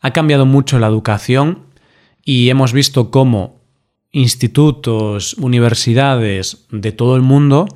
ha 0.00 0.12
cambiado 0.12 0.46
mucho 0.46 0.78
la 0.78 0.88
educación 0.88 1.66
y 2.24 2.50
hemos 2.50 2.72
visto 2.72 3.10
cómo 3.10 3.60
institutos, 4.10 5.34
universidades 5.34 6.66
de 6.70 6.92
todo 6.92 7.16
el 7.16 7.22
mundo 7.22 7.66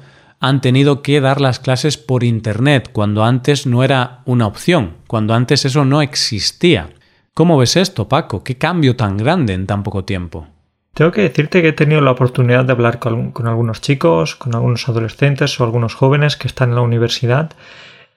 han 0.40 0.62
tenido 0.62 1.02
que 1.02 1.20
dar 1.20 1.40
las 1.40 1.60
clases 1.60 1.98
por 1.98 2.24
Internet, 2.24 2.90
cuando 2.92 3.24
antes 3.24 3.66
no 3.66 3.84
era 3.84 4.22
una 4.24 4.46
opción, 4.46 4.96
cuando 5.06 5.34
antes 5.34 5.66
eso 5.66 5.84
no 5.84 6.00
existía. 6.00 6.90
¿Cómo 7.34 7.58
ves 7.58 7.76
esto, 7.76 8.08
Paco? 8.08 8.42
¿Qué 8.42 8.56
cambio 8.56 8.96
tan 8.96 9.18
grande 9.18 9.52
en 9.52 9.66
tan 9.66 9.82
poco 9.82 10.04
tiempo? 10.04 10.48
Tengo 10.94 11.12
que 11.12 11.22
decirte 11.22 11.62
que 11.62 11.68
he 11.68 11.72
tenido 11.72 12.00
la 12.00 12.10
oportunidad 12.10 12.64
de 12.64 12.72
hablar 12.72 12.98
con, 12.98 13.32
con, 13.32 13.46
algunos 13.46 13.80
chicos, 13.80 14.34
con 14.36 14.54
algunos 14.54 14.88
adolescentes 14.88 15.58
o 15.60 15.64
algunos 15.64 15.94
jóvenes 15.94 16.36
que 16.36 16.48
están 16.48 16.70
en 16.70 16.74
la 16.74 16.82
universidad 16.82 17.52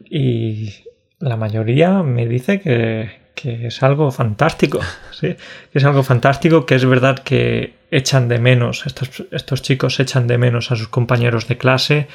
y 0.04 0.74
la 1.20 1.38
mayoría 1.38 2.04
me 2.04 2.28
dice 2.28 2.60
que, 2.60 3.24
que 3.36 3.68
es 3.68 3.84
algo 3.84 4.12
fantástico, 4.12 4.80
¿sí? 5.12 5.36
que 5.72 5.80
es 5.80 5.86
algo 5.86 6.04
fantástico, 6.04 6.66
que 6.66 6.76
es 6.76 6.86
verdad 6.86 7.20
que 7.20 7.76
echan 7.92 8.28
de 8.28 8.40
menos, 8.40 8.86
estos, 8.86 9.24
estos 9.32 9.62
chicos 9.62 10.00
echan 10.00 10.28
de 10.28 10.38
menos 10.38 10.72
a 10.72 10.76
sus 10.76 10.88
compañeros 10.88 11.48
de 11.48 11.58
clase 11.58 12.08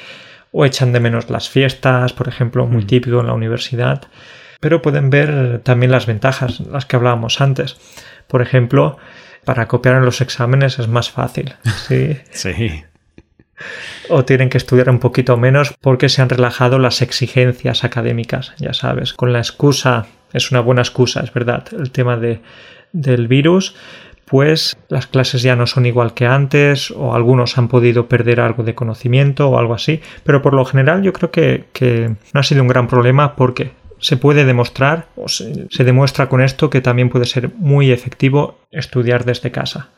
o 0.51 0.65
echan 0.65 0.91
de 0.91 0.99
menos 0.99 1.29
las 1.29 1.49
fiestas, 1.49 2.13
por 2.13 2.27
ejemplo, 2.27 2.65
muy 2.65 2.85
típico 2.85 3.19
en 3.19 3.27
la 3.27 3.33
universidad, 3.33 4.03
pero 4.59 4.81
pueden 4.81 5.09
ver 5.09 5.59
también 5.63 5.91
las 5.91 6.05
ventajas, 6.05 6.59
las 6.61 6.85
que 6.85 6.95
hablábamos 6.95 7.39
antes. 7.39 7.77
Por 8.27 8.41
ejemplo, 8.41 8.97
para 9.45 9.67
copiar 9.67 9.95
en 9.95 10.05
los 10.05 10.21
exámenes 10.21 10.79
es 10.79 10.87
más 10.87 11.09
fácil. 11.09 11.55
Sí. 11.87 12.17
sí. 12.31 12.83
O 14.09 14.25
tienen 14.25 14.49
que 14.49 14.57
estudiar 14.57 14.89
un 14.89 14.99
poquito 14.99 15.37
menos 15.37 15.75
porque 15.81 16.09
se 16.09 16.21
han 16.21 16.29
relajado 16.29 16.79
las 16.79 17.01
exigencias 17.01 17.83
académicas, 17.83 18.53
ya 18.57 18.73
sabes. 18.73 19.13
Con 19.13 19.33
la 19.33 19.39
excusa, 19.39 20.07
es 20.33 20.51
una 20.51 20.61
buena 20.61 20.81
excusa, 20.81 21.21
es 21.21 21.33
verdad, 21.33 21.65
el 21.77 21.91
tema 21.91 22.15
de, 22.17 22.41
del 22.93 23.27
virus, 23.27 23.75
pues 24.25 24.77
las 24.89 25.07
clases 25.07 25.41
ya 25.41 25.55
no 25.55 25.65
son 25.65 25.85
igual 25.85 26.13
que 26.13 26.27
antes 26.27 26.91
o 26.91 27.15
algunos 27.15 27.57
han 27.57 27.67
podido 27.67 28.07
perder 28.07 28.39
algo 28.39 28.63
de 28.63 28.75
conocimiento 28.75 29.49
o 29.49 29.57
algo 29.57 29.73
así, 29.73 30.01
pero 30.23 30.41
por 30.41 30.53
lo 30.53 30.65
general 30.65 31.01
yo 31.01 31.13
creo 31.13 31.31
que, 31.31 31.65
que 31.73 32.15
no 32.33 32.39
ha 32.39 32.43
sido 32.43 32.61
un 32.61 32.67
gran 32.67 32.87
problema 32.87 33.35
porque 33.35 33.71
se 33.99 34.17
puede 34.17 34.45
demostrar 34.45 35.07
o 35.15 35.27
se, 35.27 35.67
se, 35.69 35.83
demuestra 35.83 36.29
con 36.29 36.41
esto 36.41 36.69
que 36.69 36.81
también 36.81 37.09
puede 37.09 37.25
ser 37.25 37.51
muy 37.55 37.91
efectivo 37.91 38.59
estudiar 38.71 39.25
desde 39.25 39.51
casa. 39.51 39.89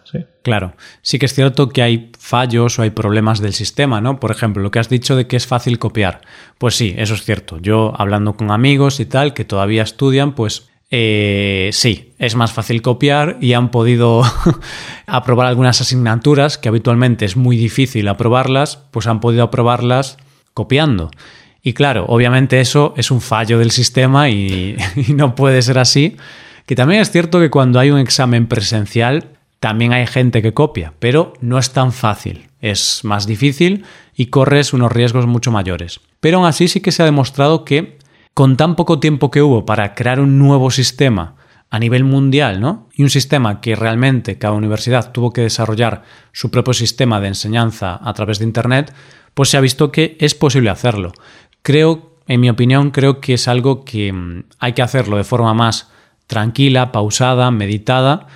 Claro, 0.44 0.74
sí 1.02 1.20
que 1.20 1.26
es 1.26 1.34
cierto 1.34 1.70
que 1.70 1.82
hay 1.82 2.12
fallos 2.18 2.78
o 2.78 2.82
hay 2.82 2.90
problemas 2.90 3.40
del 3.40 3.54
sistema, 3.54 4.02
¿no? 4.02 4.20
Por 4.20 4.32
ejemplo, 4.32 4.62
lo 4.62 4.72
que 4.72 4.80
has 4.80 4.90
dicho 4.90 5.16
de 5.16 5.28
que 5.28 5.38
es 5.38 5.48
fácil 5.48 5.80
copiar. 5.80 6.22
Pues 6.58 6.76
sí, 6.76 6.94
eso 6.98 7.14
es 7.14 7.24
cierto. 7.24 7.60
Yo 7.60 7.94
hablando 7.98 8.34
con 8.34 8.52
amigos 8.52 9.00
y 9.00 9.06
tal 9.06 9.34
que 9.34 9.46
todavía 9.46 9.84
estudian, 9.84 10.34
pues 10.34 10.70
eh, 10.94 11.70
sí, 11.72 12.14
es 12.20 12.36
más 12.36 12.52
fácil 12.52 12.82
copiar 12.82 13.38
y 13.40 13.54
han 13.54 13.72
podido 13.72 14.24
aprobar 15.08 15.48
algunas 15.48 15.80
asignaturas 15.80 16.58
que 16.58 16.68
habitualmente 16.68 17.24
es 17.24 17.38
muy 17.38 17.56
difícil 17.56 18.10
aprobarlas, 18.10 18.78
pues 18.92 19.08
han 19.08 19.22
podido 19.22 19.44
aprobarlas 19.44 20.18
copiando. 20.54 21.10
Y 21.64 21.74
claro, 21.74 22.06
obviamente 22.08 22.60
eso 22.60 22.94
es 22.98 23.12
un 23.12 23.22
fallo 23.22 23.60
del 23.60 23.72
sistema 23.72 24.30
y, 24.32 24.78
no 25.16 25.36
puede 25.36 25.62
ser 25.62 25.78
así. 25.80 26.18
Que 26.66 26.76
también 26.76 27.02
es 27.02 27.12
cierto 27.12 27.40
que 27.40 27.50
cuando 27.50 27.80
hay 27.80 27.92
un 27.92 28.00
examen 28.00 28.48
presencial, 28.48 29.30
también 29.60 29.94
hay 29.94 30.08
gente 30.08 30.42
que 30.42 30.54
copia, 30.54 30.94
pero 31.00 31.34
no 31.42 31.58
es 31.58 31.72
tan 31.72 31.92
fácil. 31.92 32.48
Es 32.62 33.02
más 33.04 33.28
difícil 33.28 33.86
y 34.16 34.28
corres 34.28 34.74
unos 34.74 34.92
riesgos 34.92 35.26
mucho 35.26 35.52
mayores. 35.52 36.00
Pero 36.20 36.38
aún 36.38 36.48
así 36.48 36.68
sí 36.68 36.82
que 36.82 36.92
se 36.92 37.02
ha 37.02 37.06
demostrado 37.06 37.66
que 37.66 37.98
con 38.34 38.58
tan 38.58 38.76
poco 38.76 39.00
tiempo 39.00 39.32
que 39.32 39.42
hubo 39.42 39.66
para 39.66 39.94
crear 39.94 40.20
un 40.20 40.40
nuevo 40.40 40.72
sistema 40.72 41.36
a 41.70 41.80
nivel 41.80 42.04
mundial, 42.04 42.60
¿no? 42.60 42.90
Y 42.94 43.04
un 43.04 43.10
sistema 43.10 43.62
que 43.62 43.76
realmente 43.76 44.38
cada 44.38 44.54
universidad 44.54 45.12
tuvo 45.12 45.32
que 45.32 45.42
desarrollar 45.42 46.04
su 46.34 46.52
propio 46.52 46.74
sistema 46.74 47.20
de 47.22 47.30
enseñanza 47.30 48.00
a 48.02 48.14
través 48.14 48.40
de 48.40 48.46
Internet, 48.46 48.94
pues 49.34 49.50
se 49.50 49.58
ha 49.58 49.62
visto 49.62 49.92
que 49.92 50.18
es 50.20 50.36
posible 50.36 50.70
hacerlo. 50.70 51.14
Creo, 51.62 52.18
en 52.28 52.42
mi 52.42 52.50
opinión, 52.50 52.92
creo 52.92 53.22
que 53.22 53.36
es 53.36 53.48
algo 53.48 53.86
que 53.86 54.12
mm, 54.12 54.44
hay 54.60 54.74
que 54.74 54.82
hacerlo 54.82 55.18
de 55.18 55.24
forma 55.24 55.54
más 55.54 55.90
tranquila, 56.28 56.92
pausada, 56.92 57.52
meditada, 57.52 58.28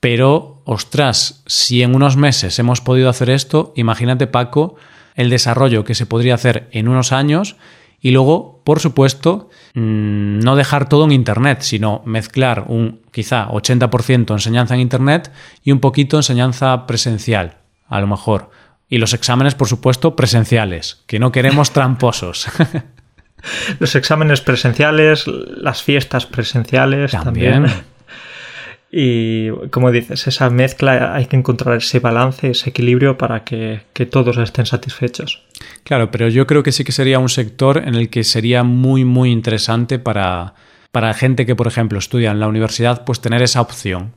pero, 0.00 0.62
ostras, 0.64 1.42
si 1.46 1.82
en 1.82 1.94
unos 1.94 2.16
meses 2.16 2.58
hemos 2.58 2.80
podido 2.80 3.10
hacer 3.10 3.28
esto, 3.28 3.72
imagínate, 3.76 4.26
Paco, 4.26 4.76
el 5.14 5.28
desarrollo 5.28 5.84
que 5.84 5.94
se 5.94 6.06
podría 6.06 6.34
hacer 6.34 6.68
en 6.72 6.88
unos 6.88 7.12
años 7.12 7.56
y 8.00 8.12
luego, 8.12 8.62
por 8.64 8.80
supuesto, 8.80 9.50
mm, 9.74 10.40
no 10.40 10.56
dejar 10.56 10.88
todo 10.88 11.04
en 11.04 11.12
Internet, 11.12 11.60
sino 11.60 12.02
mezclar 12.06 12.64
un 12.68 13.02
quizá 13.10 13.48
80% 13.48 14.32
enseñanza 14.32 14.74
en 14.74 14.80
Internet 14.80 15.30
y 15.62 15.72
un 15.72 15.80
poquito 15.80 16.16
enseñanza 16.16 16.86
presencial, 16.86 17.58
a 17.86 18.00
lo 18.00 18.06
mejor. 18.06 18.50
Y 18.90 18.98
los 18.98 19.14
exámenes, 19.14 19.54
por 19.54 19.68
supuesto, 19.68 20.16
presenciales, 20.16 21.02
que 21.06 21.18
no 21.18 21.32
queremos 21.32 21.70
tramposos. 21.72 22.48
los 23.78 23.94
exámenes 23.94 24.42
presenciales, 24.42 25.26
las 25.26 25.82
fiestas 25.82 26.26
presenciales 26.26 27.12
también. 27.12 27.66
Y 28.92 29.50
como 29.68 29.92
dices, 29.92 30.26
esa 30.26 30.50
mezcla 30.50 31.14
hay 31.14 31.26
que 31.26 31.36
encontrar 31.36 31.76
ese 31.76 32.00
balance, 32.00 32.50
ese 32.50 32.70
equilibrio 32.70 33.16
para 33.16 33.44
que, 33.44 33.82
todos 34.10 34.36
estén 34.38 34.66
satisfechos. 34.66 35.44
Claro, 35.84 36.10
pero 36.10 36.28
yo 36.28 36.46
creo 36.46 36.64
que 36.64 36.72
sí 36.72 36.82
que 36.82 36.90
sería 36.90 37.20
un 37.20 37.28
sector 37.28 37.78
en 37.86 37.94
el 37.94 38.10
que 38.10 38.24
sería 38.24 38.64
muy, 38.64 39.04
muy 39.04 39.30
interesante 39.30 40.00
para, 40.00 40.54
para 40.90 41.14
gente 41.14 41.46
que, 41.46 41.54
por 41.54 41.68
ejemplo, 41.68 42.00
estudia 42.00 42.32
en 42.32 42.40
la 42.40 42.48
universidad, 42.48 43.04
pues 43.04 43.20
tener 43.20 43.42
esa 43.42 43.60
opción. 43.60 44.16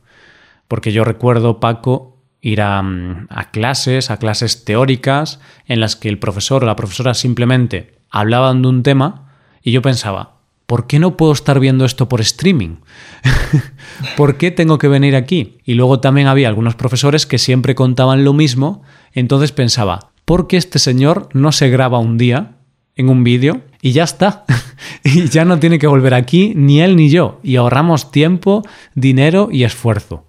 Porque 0.67 0.91
yo 0.91 1.03
recuerdo, 1.03 1.59
Paco, 1.59 2.12
ir 2.43 2.61
a, 2.61 2.83
a 3.29 3.51
clases, 3.51 4.11
a 4.11 4.17
clases 4.17 4.65
teóricas, 4.65 5.39
en 5.65 5.79
las 5.79 5.95
que 5.95 6.09
el 6.09 6.19
profesor 6.19 6.63
o 6.63 6.67
la 6.67 6.75
profesora 6.75 7.15
simplemente 7.15 7.95
hablaban 8.11 8.61
de 8.61 8.67
un 8.67 8.83
tema 8.83 9.31
y 9.63 9.71
yo 9.71 9.81
pensaba, 9.81 10.33
¿por 10.67 10.85
qué 10.85 10.99
no 10.99 11.17
puedo 11.17 11.31
estar 11.31 11.59
viendo 11.59 11.85
esto 11.85 12.09
por 12.09 12.19
streaming? 12.19 12.75
¿Por 14.17 14.37
qué 14.37 14.51
tengo 14.51 14.77
que 14.77 14.89
venir 14.89 15.15
aquí? 15.15 15.57
Y 15.63 15.75
luego 15.75 16.01
también 16.01 16.27
había 16.27 16.49
algunos 16.49 16.75
profesores 16.75 17.25
que 17.25 17.37
siempre 17.37 17.75
contaban 17.75 18.25
lo 18.25 18.33
mismo, 18.33 18.83
entonces 19.13 19.53
pensaba, 19.53 20.11
¿por 20.25 20.47
qué 20.47 20.57
este 20.57 20.79
señor 20.79 21.29
no 21.33 21.53
se 21.53 21.69
graba 21.69 21.99
un 21.99 22.17
día 22.17 22.57
en 22.95 23.09
un 23.09 23.23
vídeo 23.23 23.61
y 23.81 23.93
ya 23.93 24.03
está? 24.03 24.43
y 25.03 25.29
ya 25.29 25.45
no 25.45 25.59
tiene 25.59 25.79
que 25.79 25.87
volver 25.87 26.13
aquí 26.13 26.53
ni 26.55 26.81
él 26.81 26.97
ni 26.97 27.09
yo, 27.09 27.39
y 27.41 27.55
ahorramos 27.55 28.11
tiempo, 28.11 28.63
dinero 28.95 29.47
y 29.49 29.63
esfuerzo. 29.63 30.25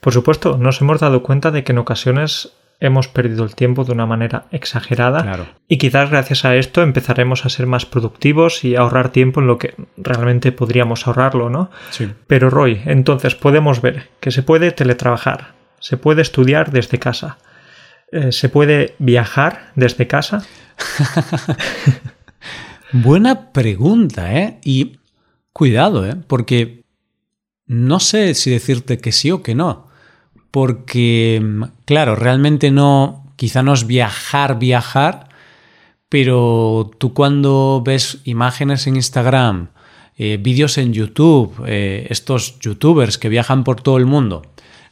Por 0.00 0.12
supuesto, 0.12 0.56
nos 0.56 0.80
hemos 0.80 1.00
dado 1.00 1.22
cuenta 1.22 1.50
de 1.50 1.64
que 1.64 1.72
en 1.72 1.78
ocasiones 1.78 2.52
hemos 2.80 3.08
perdido 3.08 3.44
el 3.44 3.54
tiempo 3.54 3.84
de 3.84 3.92
una 3.92 4.06
manera 4.06 4.46
exagerada 4.50 5.48
y 5.68 5.76
quizás 5.76 6.10
gracias 6.10 6.46
a 6.46 6.56
esto 6.56 6.82
empezaremos 6.82 7.44
a 7.44 7.50
ser 7.50 7.66
más 7.66 7.84
productivos 7.84 8.64
y 8.64 8.74
a 8.74 8.80
ahorrar 8.80 9.10
tiempo 9.10 9.40
en 9.40 9.46
lo 9.46 9.58
que 9.58 9.74
realmente 9.98 10.50
podríamos 10.50 11.06
ahorrarlo, 11.06 11.50
¿no? 11.50 11.70
Sí. 11.90 12.10
Pero 12.26 12.48
Roy, 12.48 12.80
entonces 12.86 13.34
podemos 13.34 13.82
ver 13.82 14.08
que 14.20 14.30
se 14.30 14.42
puede 14.42 14.72
teletrabajar, 14.72 15.52
se 15.78 15.98
puede 15.98 16.22
estudiar 16.22 16.72
desde 16.72 16.98
casa, 16.98 17.36
eh, 18.12 18.32
se 18.32 18.48
puede 18.48 18.94
viajar 18.98 19.72
desde 19.74 20.06
casa. 20.06 20.42
Buena 22.92 23.52
pregunta, 23.52 24.34
¿eh? 24.34 24.58
Y 24.64 24.98
cuidado, 25.52 26.06
¿eh? 26.06 26.16
Porque 26.26 26.84
no 27.66 28.00
sé 28.00 28.34
si 28.34 28.50
decirte 28.50 28.98
que 28.98 29.12
sí 29.12 29.30
o 29.30 29.42
que 29.42 29.54
no 29.54 29.89
porque, 30.50 31.42
claro, 31.84 32.16
realmente 32.16 32.70
no, 32.70 33.32
quizá 33.36 33.62
no 33.62 33.72
es 33.72 33.86
viajar, 33.86 34.58
viajar, 34.58 35.28
pero 36.08 36.90
tú 36.98 37.14
cuando 37.14 37.82
ves 37.84 38.18
imágenes 38.24 38.86
en 38.86 38.96
Instagram, 38.96 39.68
eh, 40.18 40.38
vídeos 40.40 40.76
en 40.76 40.92
YouTube, 40.92 41.64
eh, 41.66 42.06
estos 42.10 42.58
youtubers 42.58 43.16
que 43.16 43.28
viajan 43.28 43.64
por 43.64 43.80
todo 43.80 43.96
el 43.96 44.06
mundo, 44.06 44.42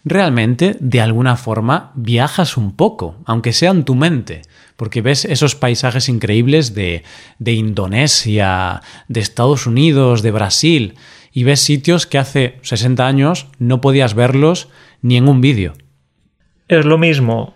realmente 0.05 0.77
de 0.81 1.01
alguna 1.01 1.37
forma 1.37 1.93
viajas 1.95 2.57
un 2.57 2.77
poco, 2.77 3.17
aunque 3.27 3.53
sea 3.53 3.73
en 3.73 3.85
tu 3.85 3.95
mente, 3.95 4.43
porque 4.77 5.03
ves 5.03 5.25
esos 5.25 5.57
paisajes 5.57 6.09
increíbles 6.09 6.73
de, 6.73 7.03
de 7.41 7.53
Indonesia, 7.53 8.81
de 9.09 9.21
Estados 9.21 9.67
Unidos, 9.67 10.23
de 10.23 10.31
Brasil, 10.31 10.95
y 11.33 11.43
ves 11.43 11.61
sitios 11.61 12.07
que 12.07 12.19
hace 12.19 12.59
60 12.63 13.07
años 13.07 13.49
no 13.59 13.81
podías 13.81 14.15
verlos 14.15 14.69
ni 15.03 15.17
en 15.17 15.29
un 15.29 15.41
vídeo. 15.41 15.75
Es 16.69 16.85
lo 16.85 16.99
mismo, 16.99 17.55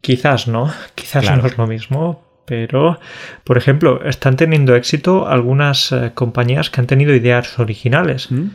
quizás 0.00 0.48
no, 0.48 0.72
quizás 0.94 1.24
no 1.36 1.46
es 1.46 1.58
lo 1.58 1.66
mismo, 1.66 2.22
pero, 2.46 2.98
por 3.44 3.56
ejemplo, 3.56 4.04
están 4.04 4.36
teniendo 4.36 4.76
éxito 4.76 5.26
algunas 5.28 5.92
eh, 5.92 6.12
compañías 6.14 6.70
que 6.70 6.80
han 6.80 6.86
tenido 6.86 7.14
ideas 7.14 7.58
originales. 7.58 8.30
¿Mm? 8.30 8.48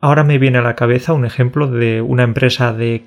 Ahora 0.00 0.24
me 0.24 0.38
viene 0.38 0.58
a 0.58 0.62
la 0.62 0.76
cabeza 0.76 1.12
un 1.12 1.24
ejemplo 1.24 1.68
de 1.68 2.00
una 2.00 2.22
empresa 2.22 2.72
de 2.72 3.04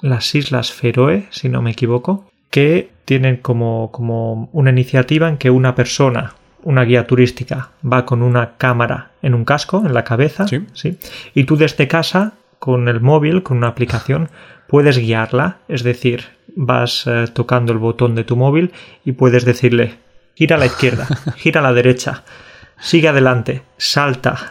las 0.00 0.34
Islas 0.34 0.72
Feroe, 0.72 1.26
si 1.30 1.48
no 1.48 1.62
me 1.62 1.70
equivoco, 1.70 2.30
que 2.50 2.90
tienen 3.04 3.36
como, 3.36 3.90
como 3.92 4.48
una 4.52 4.70
iniciativa 4.70 5.28
en 5.28 5.38
que 5.38 5.50
una 5.50 5.74
persona, 5.74 6.34
una 6.62 6.84
guía 6.84 7.06
turística, 7.06 7.70
va 7.84 8.04
con 8.04 8.22
una 8.22 8.56
cámara 8.56 9.12
en 9.22 9.34
un 9.34 9.44
casco, 9.44 9.82
en 9.84 9.94
la 9.94 10.04
cabeza, 10.04 10.46
¿sí? 10.46 10.98
y 11.34 11.44
tú 11.44 11.56
desde 11.56 11.88
casa 11.88 12.34
con 12.58 12.88
el 12.88 13.00
móvil, 13.00 13.42
con 13.42 13.58
una 13.58 13.68
aplicación, 13.68 14.30
puedes 14.66 14.98
guiarla, 14.98 15.58
es 15.68 15.82
decir, 15.82 16.24
vas 16.54 17.06
eh, 17.06 17.26
tocando 17.32 17.72
el 17.72 17.78
botón 17.78 18.14
de 18.14 18.24
tu 18.24 18.36
móvil 18.36 18.72
y 19.04 19.12
puedes 19.12 19.44
decirle 19.44 19.98
gira 20.34 20.56
a 20.56 20.58
la 20.58 20.66
izquierda, 20.66 21.06
gira 21.36 21.60
a 21.60 21.64
la 21.64 21.72
derecha, 21.72 22.24
sigue 22.78 23.08
adelante, 23.08 23.62
salta. 23.78 24.50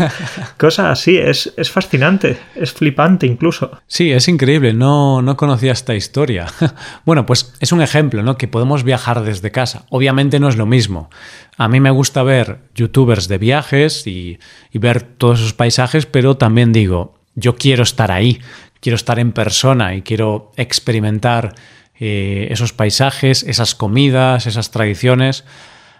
Cosa 0.58 0.90
así, 0.90 1.16
es, 1.18 1.52
es, 1.56 1.70
fascinante, 1.70 2.38
es 2.54 2.72
flipante 2.72 3.26
incluso. 3.26 3.80
Sí, 3.86 4.12
es 4.12 4.28
increíble, 4.28 4.72
no, 4.72 5.22
no 5.22 5.36
conocía 5.36 5.72
esta 5.72 5.94
historia. 5.94 6.46
bueno, 7.04 7.26
pues 7.26 7.54
es 7.60 7.72
un 7.72 7.82
ejemplo, 7.82 8.22
¿no? 8.22 8.36
Que 8.36 8.48
podemos 8.48 8.84
viajar 8.84 9.22
desde 9.22 9.50
casa. 9.50 9.86
Obviamente 9.90 10.40
no 10.40 10.48
es 10.48 10.56
lo 10.56 10.66
mismo. 10.66 11.10
A 11.56 11.68
mí 11.68 11.80
me 11.80 11.90
gusta 11.90 12.22
ver 12.22 12.60
youtubers 12.74 13.28
de 13.28 13.38
viajes 13.38 14.06
y, 14.06 14.38
y 14.70 14.78
ver 14.78 15.02
todos 15.02 15.40
esos 15.40 15.54
paisajes, 15.54 16.06
pero 16.06 16.36
también 16.36 16.72
digo, 16.72 17.15
yo 17.36 17.54
quiero 17.54 17.84
estar 17.84 18.10
ahí, 18.10 18.40
quiero 18.80 18.96
estar 18.96 19.20
en 19.20 19.30
persona 19.32 19.94
y 19.94 20.02
quiero 20.02 20.50
experimentar 20.56 21.54
eh, 22.00 22.48
esos 22.50 22.72
paisajes, 22.72 23.44
esas 23.44 23.74
comidas, 23.74 24.46
esas 24.46 24.70
tradiciones. 24.70 25.44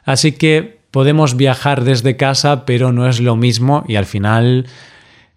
Así 0.05 0.33
que 0.33 0.81
podemos 0.91 1.37
viajar 1.37 1.85
desde 1.85 2.17
casa, 2.17 2.65
pero 2.65 2.93
no 2.93 3.09
es 3.09 3.21
lo 3.21 3.37
mismo 3.37 3.85
y 3.87 3.97
al 3.97 4.07
final 4.07 4.67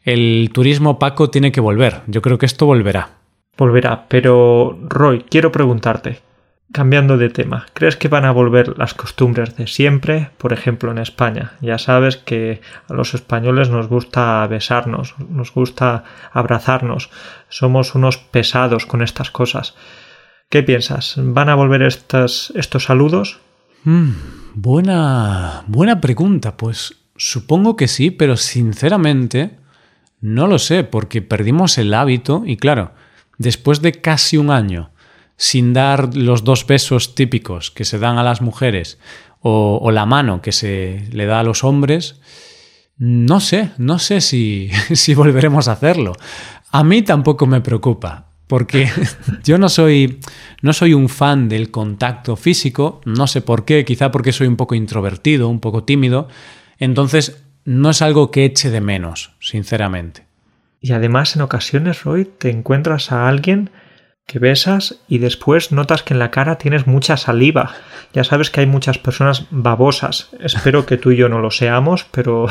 el 0.03 0.49
turismo 0.53 0.99
Paco 0.99 1.29
tiene 1.29 1.51
que 1.51 1.62
volver. 1.62 2.01
Yo 2.07 2.21
creo 2.21 2.38
que 2.38 2.45
esto 2.45 2.65
volverá. 2.65 3.09
Volverá, 3.57 4.05
pero 4.07 4.79
Roy, 4.88 5.25
quiero 5.29 5.51
preguntarte, 5.51 6.21
Cambiando 6.71 7.17
de 7.17 7.29
tema, 7.29 7.65
¿crees 7.73 7.95
que 7.95 8.10
van 8.10 8.25
a 8.25 8.32
volver 8.32 8.77
las 8.77 8.93
costumbres 8.93 9.55
de 9.58 9.65
siempre? 9.65 10.29
Por 10.38 10.53
ejemplo, 10.53 10.91
en 10.91 10.99
España. 10.99 11.53
Ya 11.62 11.79
sabes 11.79 12.17
que 12.17 12.62
a 12.88 12.93
los 12.93 13.15
españoles 13.15 13.69
nos 13.69 13.88
gusta 13.88 14.45
besarnos, 14.45 15.15
nos 15.29 15.51
gusta 15.51 16.03
abrazarnos. 16.32 17.10
Somos 17.49 17.95
unos 17.95 18.17
pesados 18.17 18.86
con 18.86 19.01
estas 19.01 19.32
cosas. 19.32 19.73
¿Qué 20.47 20.62
piensas? 20.62 21.15
¿Van 21.17 21.49
a 21.49 21.55
volver 21.55 21.82
estas, 21.82 22.53
estos 22.55 22.84
saludos? 22.84 23.39
Mm, 23.84 24.12
buena, 24.53 25.63
buena 25.65 25.99
pregunta. 25.99 26.55
Pues 26.55 26.97
supongo 27.15 27.75
que 27.75 27.88
sí, 27.88 28.12
pero 28.12 28.38
sinceramente 28.38 29.58
no 30.21 30.45
lo 30.45 30.60
sé, 30.60 30.84
porque 30.84 31.23
perdimos 31.23 31.79
el 31.79 31.95
hábito 31.95 32.43
y 32.45 32.58
claro, 32.58 32.91
después 33.39 33.82
de 33.82 33.93
casi 33.93 34.38
un 34.38 34.51
año 34.51 34.91
sin 35.39 35.71
dar 35.71 36.17
los 36.17 36.43
dos 36.43 36.67
besos 36.67 37.15
típicos 37.15 37.71
que 37.71 37.86
se 37.86 37.97
dan 37.97 38.17
a 38.17 38.23
las 38.23 38.41
mujeres 38.41 38.99
o, 39.39 39.89
la 39.89 40.06
mano 40.06 40.41
que 40.41 40.52
se 40.52 41.08
le 41.13 41.25
da 41.25 41.39
a 41.39 41.43
los 41.43 41.63
hombres, 41.63 42.19
no 42.97 43.39
sé, 43.39 43.71
no 43.78 43.99
sé 43.99 44.19
si, 44.19 44.69
si 44.93 45.15
volveremos 45.15 45.69
a 45.69 45.71
hacerlo. 45.71 46.12
A 46.71 46.84
mí 46.84 47.04
tampoco 47.04 47.47
me 47.47 47.62
preocupa. 47.62 48.25
porque 48.47 48.89
yo 49.45 49.58
no 49.58 49.69
soy, 49.69 50.19
no 50.62 50.73
soy 50.73 50.93
un 50.93 51.08
fan 51.08 51.47
del 51.47 51.71
contacto 51.71 52.36
físico, 52.36 52.99
no 53.06 53.25
sé 53.25 53.41
por 53.41 53.63
qué, 53.63 53.86
quizá 53.86 54.12
porque 54.12 54.34
soy 54.34 54.47
un 54.47 54.58
poco 54.58 54.75
introvertido, 54.75 55.47
un 55.47 55.62
poco 55.62 55.86
tímido, 55.86 56.28
entonces 56.80 57.41
no 57.63 57.91
es 57.91 58.02
algo 58.02 58.30
que 58.30 58.43
eche 58.43 58.71
de 58.71 58.82
menos, 58.82 59.32
sinceramente. 59.39 60.25
Y 60.82 60.91
además 60.91 61.38
en 61.38 61.43
ocasiones, 61.43 62.04
Roy, 62.04 62.25
te 62.25 62.49
encuentras 62.49 63.13
a 63.13 63.30
alguien 63.30 63.69
que 64.29 64.37
besas 64.37 64.99
y 65.07 65.17
después 65.17 65.71
notas 65.71 66.03
que 66.03 66.13
en 66.13 66.19
la 66.19 66.29
cara 66.29 66.59
tienes 66.59 66.85
mucha 66.85 67.17
saliva. 67.17 67.73
Ya 68.13 68.23
sabes 68.23 68.51
que 68.51 68.59
hay 68.59 68.67
muchas 68.67 68.99
personas 68.99 69.47
babosas. 69.49 70.29
Espero 70.39 70.85
que 70.85 70.97
tú 70.97 71.09
y 71.09 71.17
yo 71.17 71.29
no 71.29 71.39
lo 71.39 71.49
seamos, 71.49 72.05
pero 72.11 72.45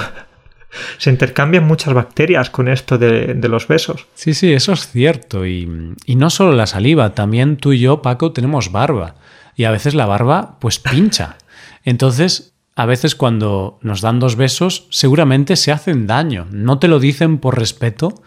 se 0.99 1.11
intercambian 1.11 1.65
muchas 1.65 1.95
bacterias 1.95 2.51
con 2.51 2.67
esto 2.67 2.99
de, 2.99 3.35
los 3.49 3.69
besos. 3.69 4.07
Sí, 4.15 4.35
sí, 4.35 4.53
eso 4.53 4.73
es 4.73 4.91
cierto. 4.91 5.47
Y, 5.47 5.95
y, 6.05 6.17
no 6.17 6.31
solo 6.31 6.53
la 6.53 6.67
saliva, 6.67 7.15
también 7.15 7.57
tú 7.57 7.73
y 7.73 7.79
yo, 7.79 8.03
Paco, 8.03 8.33
tenemos 8.33 8.73
barba. 8.73 9.15
Y 9.55 9.63
a 9.63 9.71
veces 9.71 9.95
la 9.95 10.07
barba, 10.07 10.59
pues 10.59 10.79
pincha. 10.81 11.37
Entonces, 11.85 12.55
a 12.75 12.87
veces 12.87 13.15
cuando 13.15 13.79
nos 13.83 14.01
dan 14.01 14.19
dos 14.19 14.35
besos, 14.35 14.89
seguramente 14.91 15.55
se 15.55 15.71
hacen 15.71 16.09
daño. 16.09 16.49
No 16.51 16.81
te 16.81 16.89
lo 16.89 16.99
dicen 16.99 17.39
por 17.39 17.57
respeto, 17.57 18.21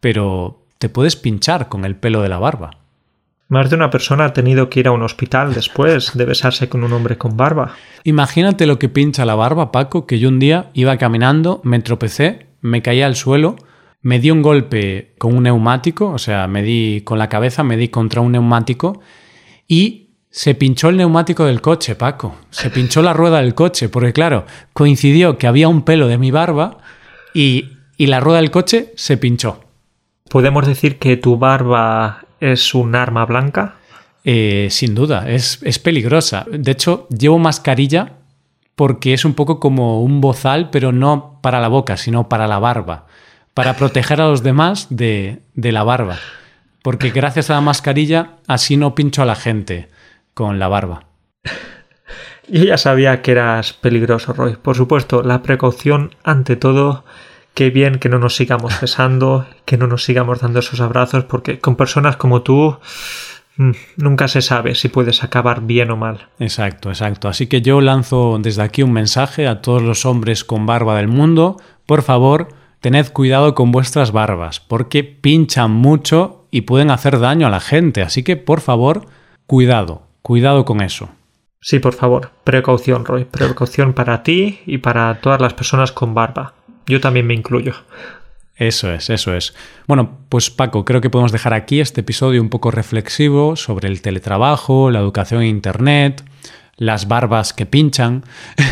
pero 0.00 0.64
te 0.78 0.88
puedes 0.88 1.14
pinchar 1.14 1.68
con 1.68 1.84
el 1.84 1.94
pelo 1.94 2.22
de 2.22 2.28
la 2.28 2.38
barba. 2.38 2.77
Más 3.48 3.70
de 3.70 3.76
una 3.76 3.88
persona 3.88 4.26
ha 4.26 4.32
tenido 4.34 4.68
que 4.68 4.80
ir 4.80 4.88
a 4.88 4.92
un 4.92 5.02
hospital 5.02 5.54
después 5.54 6.12
de 6.14 6.26
besarse 6.26 6.68
con 6.68 6.84
un 6.84 6.92
hombre 6.92 7.16
con 7.16 7.38
barba. 7.38 7.74
Imagínate 8.04 8.66
lo 8.66 8.78
que 8.78 8.90
pincha 8.90 9.24
la 9.24 9.34
barba, 9.34 9.72
Paco, 9.72 10.06
que 10.06 10.18
yo 10.18 10.28
un 10.28 10.38
día 10.38 10.68
iba 10.74 10.98
caminando, 10.98 11.62
me 11.64 11.80
tropecé, 11.80 12.48
me 12.60 12.82
caí 12.82 13.00
al 13.00 13.16
suelo, 13.16 13.56
me 14.02 14.18
di 14.20 14.30
un 14.30 14.42
golpe 14.42 15.14
con 15.16 15.34
un 15.34 15.44
neumático, 15.44 16.10
o 16.10 16.18
sea, 16.18 16.46
me 16.46 16.62
di 16.62 17.00
con 17.06 17.18
la 17.18 17.30
cabeza, 17.30 17.64
me 17.64 17.78
di 17.78 17.88
contra 17.88 18.20
un 18.20 18.32
neumático 18.32 19.00
y 19.66 20.10
se 20.30 20.54
pinchó 20.54 20.90
el 20.90 20.98
neumático 20.98 21.46
del 21.46 21.62
coche, 21.62 21.94
Paco. 21.94 22.36
Se 22.50 22.68
pinchó 22.68 23.00
la 23.00 23.14
rueda 23.14 23.38
del 23.38 23.54
coche, 23.54 23.88
porque 23.88 24.12
claro, 24.12 24.44
coincidió 24.74 25.38
que 25.38 25.46
había 25.46 25.68
un 25.68 25.82
pelo 25.82 26.06
de 26.06 26.18
mi 26.18 26.30
barba 26.30 26.78
y, 27.32 27.78
y 27.96 28.08
la 28.08 28.20
rueda 28.20 28.40
del 28.40 28.50
coche 28.50 28.92
se 28.94 29.16
pinchó. 29.16 29.60
¿Podemos 30.28 30.66
decir 30.66 30.98
que 30.98 31.16
tu 31.16 31.38
barba 31.38 32.27
es 32.40 32.74
un 32.74 32.94
arma 32.94 33.24
blanca? 33.26 33.76
Eh, 34.24 34.68
sin 34.70 34.94
duda, 34.94 35.28
es, 35.30 35.60
es, 35.62 35.78
peligrosa. 35.78 36.44
De 36.50 36.72
hecho, 36.72 37.06
llevo 37.08 37.38
mascarilla 37.38 38.14
porque 38.74 39.14
es 39.14 39.24
un 39.24 39.34
poco 39.34 39.58
como 39.58 40.02
un 40.02 40.20
bozal, 40.20 40.70
pero 40.70 40.92
no 40.92 41.38
para 41.42 41.60
la 41.60 41.68
boca, 41.68 41.96
sino 41.96 42.28
para 42.28 42.46
la 42.46 42.58
barba, 42.58 43.06
para 43.54 43.74
proteger 43.74 44.20
a 44.20 44.28
los 44.28 44.42
demás 44.42 44.86
de, 44.90 45.40
de 45.54 45.72
la 45.72 45.82
barba. 45.82 46.18
Porque 46.82 47.10
gracias 47.10 47.50
a 47.50 47.54
la 47.54 47.60
mascarilla 47.60 48.36
así 48.46 48.76
no 48.76 48.94
pincho 48.94 49.22
a 49.22 49.26
la 49.26 49.34
gente 49.34 49.88
con 50.34 50.58
la 50.58 50.68
barba. 50.68 51.04
Yo 52.48 52.64
ya 52.64 52.78
sabía 52.78 53.20
que 53.20 53.32
eras 53.32 53.72
peligroso, 53.72 54.32
Roy. 54.32 54.56
Por 54.56 54.76
supuesto, 54.76 55.22
la 55.22 55.42
precaución 55.42 56.14
ante 56.22 56.56
todo 56.56 57.04
qué 57.58 57.70
bien 57.70 57.98
que 57.98 58.08
no 58.08 58.20
nos 58.20 58.36
sigamos 58.36 58.80
besando, 58.80 59.44
que 59.64 59.76
no 59.76 59.88
nos 59.88 60.04
sigamos 60.04 60.38
dando 60.38 60.60
esos 60.60 60.80
abrazos, 60.80 61.24
porque 61.24 61.58
con 61.58 61.74
personas 61.74 62.16
como 62.16 62.42
tú 62.42 62.76
mm, 63.56 63.72
nunca 63.96 64.28
se 64.28 64.42
sabe 64.42 64.76
si 64.76 64.88
puedes 64.88 65.24
acabar 65.24 65.62
bien 65.62 65.90
o 65.90 65.96
mal. 65.96 66.28
Exacto, 66.38 66.88
exacto. 66.88 67.26
Así 67.26 67.48
que 67.48 67.60
yo 67.60 67.80
lanzo 67.80 68.38
desde 68.40 68.62
aquí 68.62 68.84
un 68.84 68.92
mensaje 68.92 69.48
a 69.48 69.60
todos 69.60 69.82
los 69.82 70.06
hombres 70.06 70.44
con 70.44 70.66
barba 70.66 70.98
del 70.98 71.08
mundo. 71.08 71.56
Por 71.84 72.02
favor, 72.02 72.46
tened 72.78 73.08
cuidado 73.08 73.56
con 73.56 73.72
vuestras 73.72 74.12
barbas, 74.12 74.60
porque 74.60 75.02
pinchan 75.02 75.72
mucho 75.72 76.46
y 76.52 76.60
pueden 76.60 76.92
hacer 76.92 77.18
daño 77.18 77.48
a 77.48 77.50
la 77.50 77.58
gente. 77.58 78.02
Así 78.02 78.22
que, 78.22 78.36
por 78.36 78.60
favor, 78.60 79.06
cuidado, 79.48 80.02
cuidado 80.22 80.64
con 80.64 80.80
eso. 80.80 81.08
Sí, 81.60 81.80
por 81.80 81.94
favor, 81.94 82.30
precaución, 82.44 83.04
Roy. 83.04 83.24
Precaución 83.24 83.94
para 83.94 84.22
ti 84.22 84.60
y 84.64 84.78
para 84.78 85.20
todas 85.20 85.40
las 85.40 85.54
personas 85.54 85.90
con 85.90 86.14
barba. 86.14 86.54
Yo 86.88 87.00
también 87.00 87.26
me 87.26 87.34
incluyo. 87.34 87.74
Eso 88.56 88.92
es, 88.92 89.08
eso 89.08 89.34
es. 89.34 89.54
Bueno, 89.86 90.18
pues 90.28 90.50
Paco, 90.50 90.84
creo 90.84 91.00
que 91.00 91.10
podemos 91.10 91.30
dejar 91.30 91.54
aquí 91.54 91.80
este 91.80 92.00
episodio 92.00 92.42
un 92.42 92.48
poco 92.48 92.72
reflexivo 92.72 93.54
sobre 93.54 93.86
el 93.86 94.02
teletrabajo, 94.02 94.90
la 94.90 94.98
educación 94.98 95.42
en 95.42 95.48
Internet, 95.48 96.24
las 96.76 97.06
barbas 97.06 97.52
que 97.52 97.66
pinchan. 97.66 98.24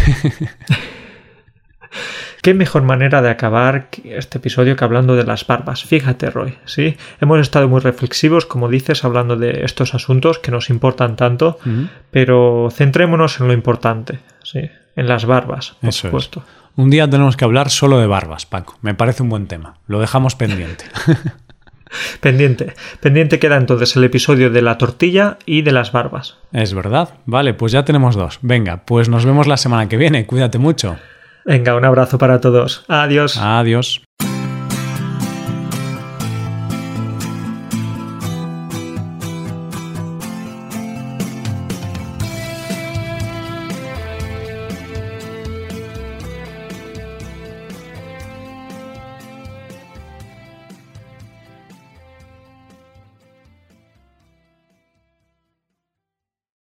Qué 2.42 2.55
mejor 2.55 2.83
manera 2.83 3.22
de 3.22 3.31
acabar 3.31 3.88
este 4.05 4.38
episodio 4.38 4.76
que 4.76 4.85
hablando 4.85 5.16
de 5.16 5.24
las 5.24 5.46
barbas. 5.46 5.85
Fíjate, 5.85 6.31
Roy, 6.31 6.57
¿sí? 6.64 6.96
Hemos 7.20 7.40
estado 7.40 7.68
muy 7.68 7.81
reflexivos, 7.81 8.46
como 8.46 8.68
dices, 8.68 9.05
hablando 9.05 9.37
de 9.37 9.64
estos 9.64 9.94
asuntos 9.94 10.38
que 10.38 10.52
nos 10.52 10.70
importan 10.70 11.16
tanto, 11.16 11.59
pero 12.12 12.68
centrémonos 12.72 13.40
en 13.40 13.48
lo 13.48 13.52
importante, 13.52 14.20
¿sí? 14.44 14.70
En 14.94 15.09
las 15.09 15.26
barbas, 15.26 15.74
por 15.81 15.92
supuesto. 15.92 16.44
Un 16.76 16.90
día 16.90 17.08
tenemos 17.08 17.38
que 17.38 17.44
hablar 17.44 17.70
solo 17.70 17.98
de 17.98 18.06
barbas, 18.06 18.44
Paco. 18.44 18.76
Me 18.82 18.94
parece 18.94 19.22
un 19.22 19.30
buen 19.30 19.46
tema. 19.46 19.78
Lo 19.86 19.98
dejamos 19.98 20.34
pendiente. 20.34 20.84
pendiente. 22.20 22.74
Pendiente 23.00 23.38
queda 23.38 23.56
entonces 23.56 23.96
el 23.96 24.04
episodio 24.04 24.50
de 24.50 24.60
la 24.60 24.76
tortilla 24.76 25.38
y 25.46 25.62
de 25.62 25.72
las 25.72 25.92
barbas. 25.92 26.36
Es 26.52 26.74
verdad. 26.74 27.14
Vale, 27.24 27.54
pues 27.54 27.72
ya 27.72 27.86
tenemos 27.86 28.14
dos. 28.14 28.40
Venga, 28.42 28.82
pues 28.84 29.08
nos 29.08 29.24
vemos 29.24 29.46
la 29.46 29.56
semana 29.56 29.88
que 29.88 29.96
viene. 29.96 30.26
Cuídate 30.26 30.58
mucho. 30.58 30.98
Venga, 31.46 31.74
un 31.76 31.84
abrazo 31.86 32.18
para 32.18 32.42
todos. 32.42 32.84
Adiós. 32.88 33.38
Adiós. 33.38 34.02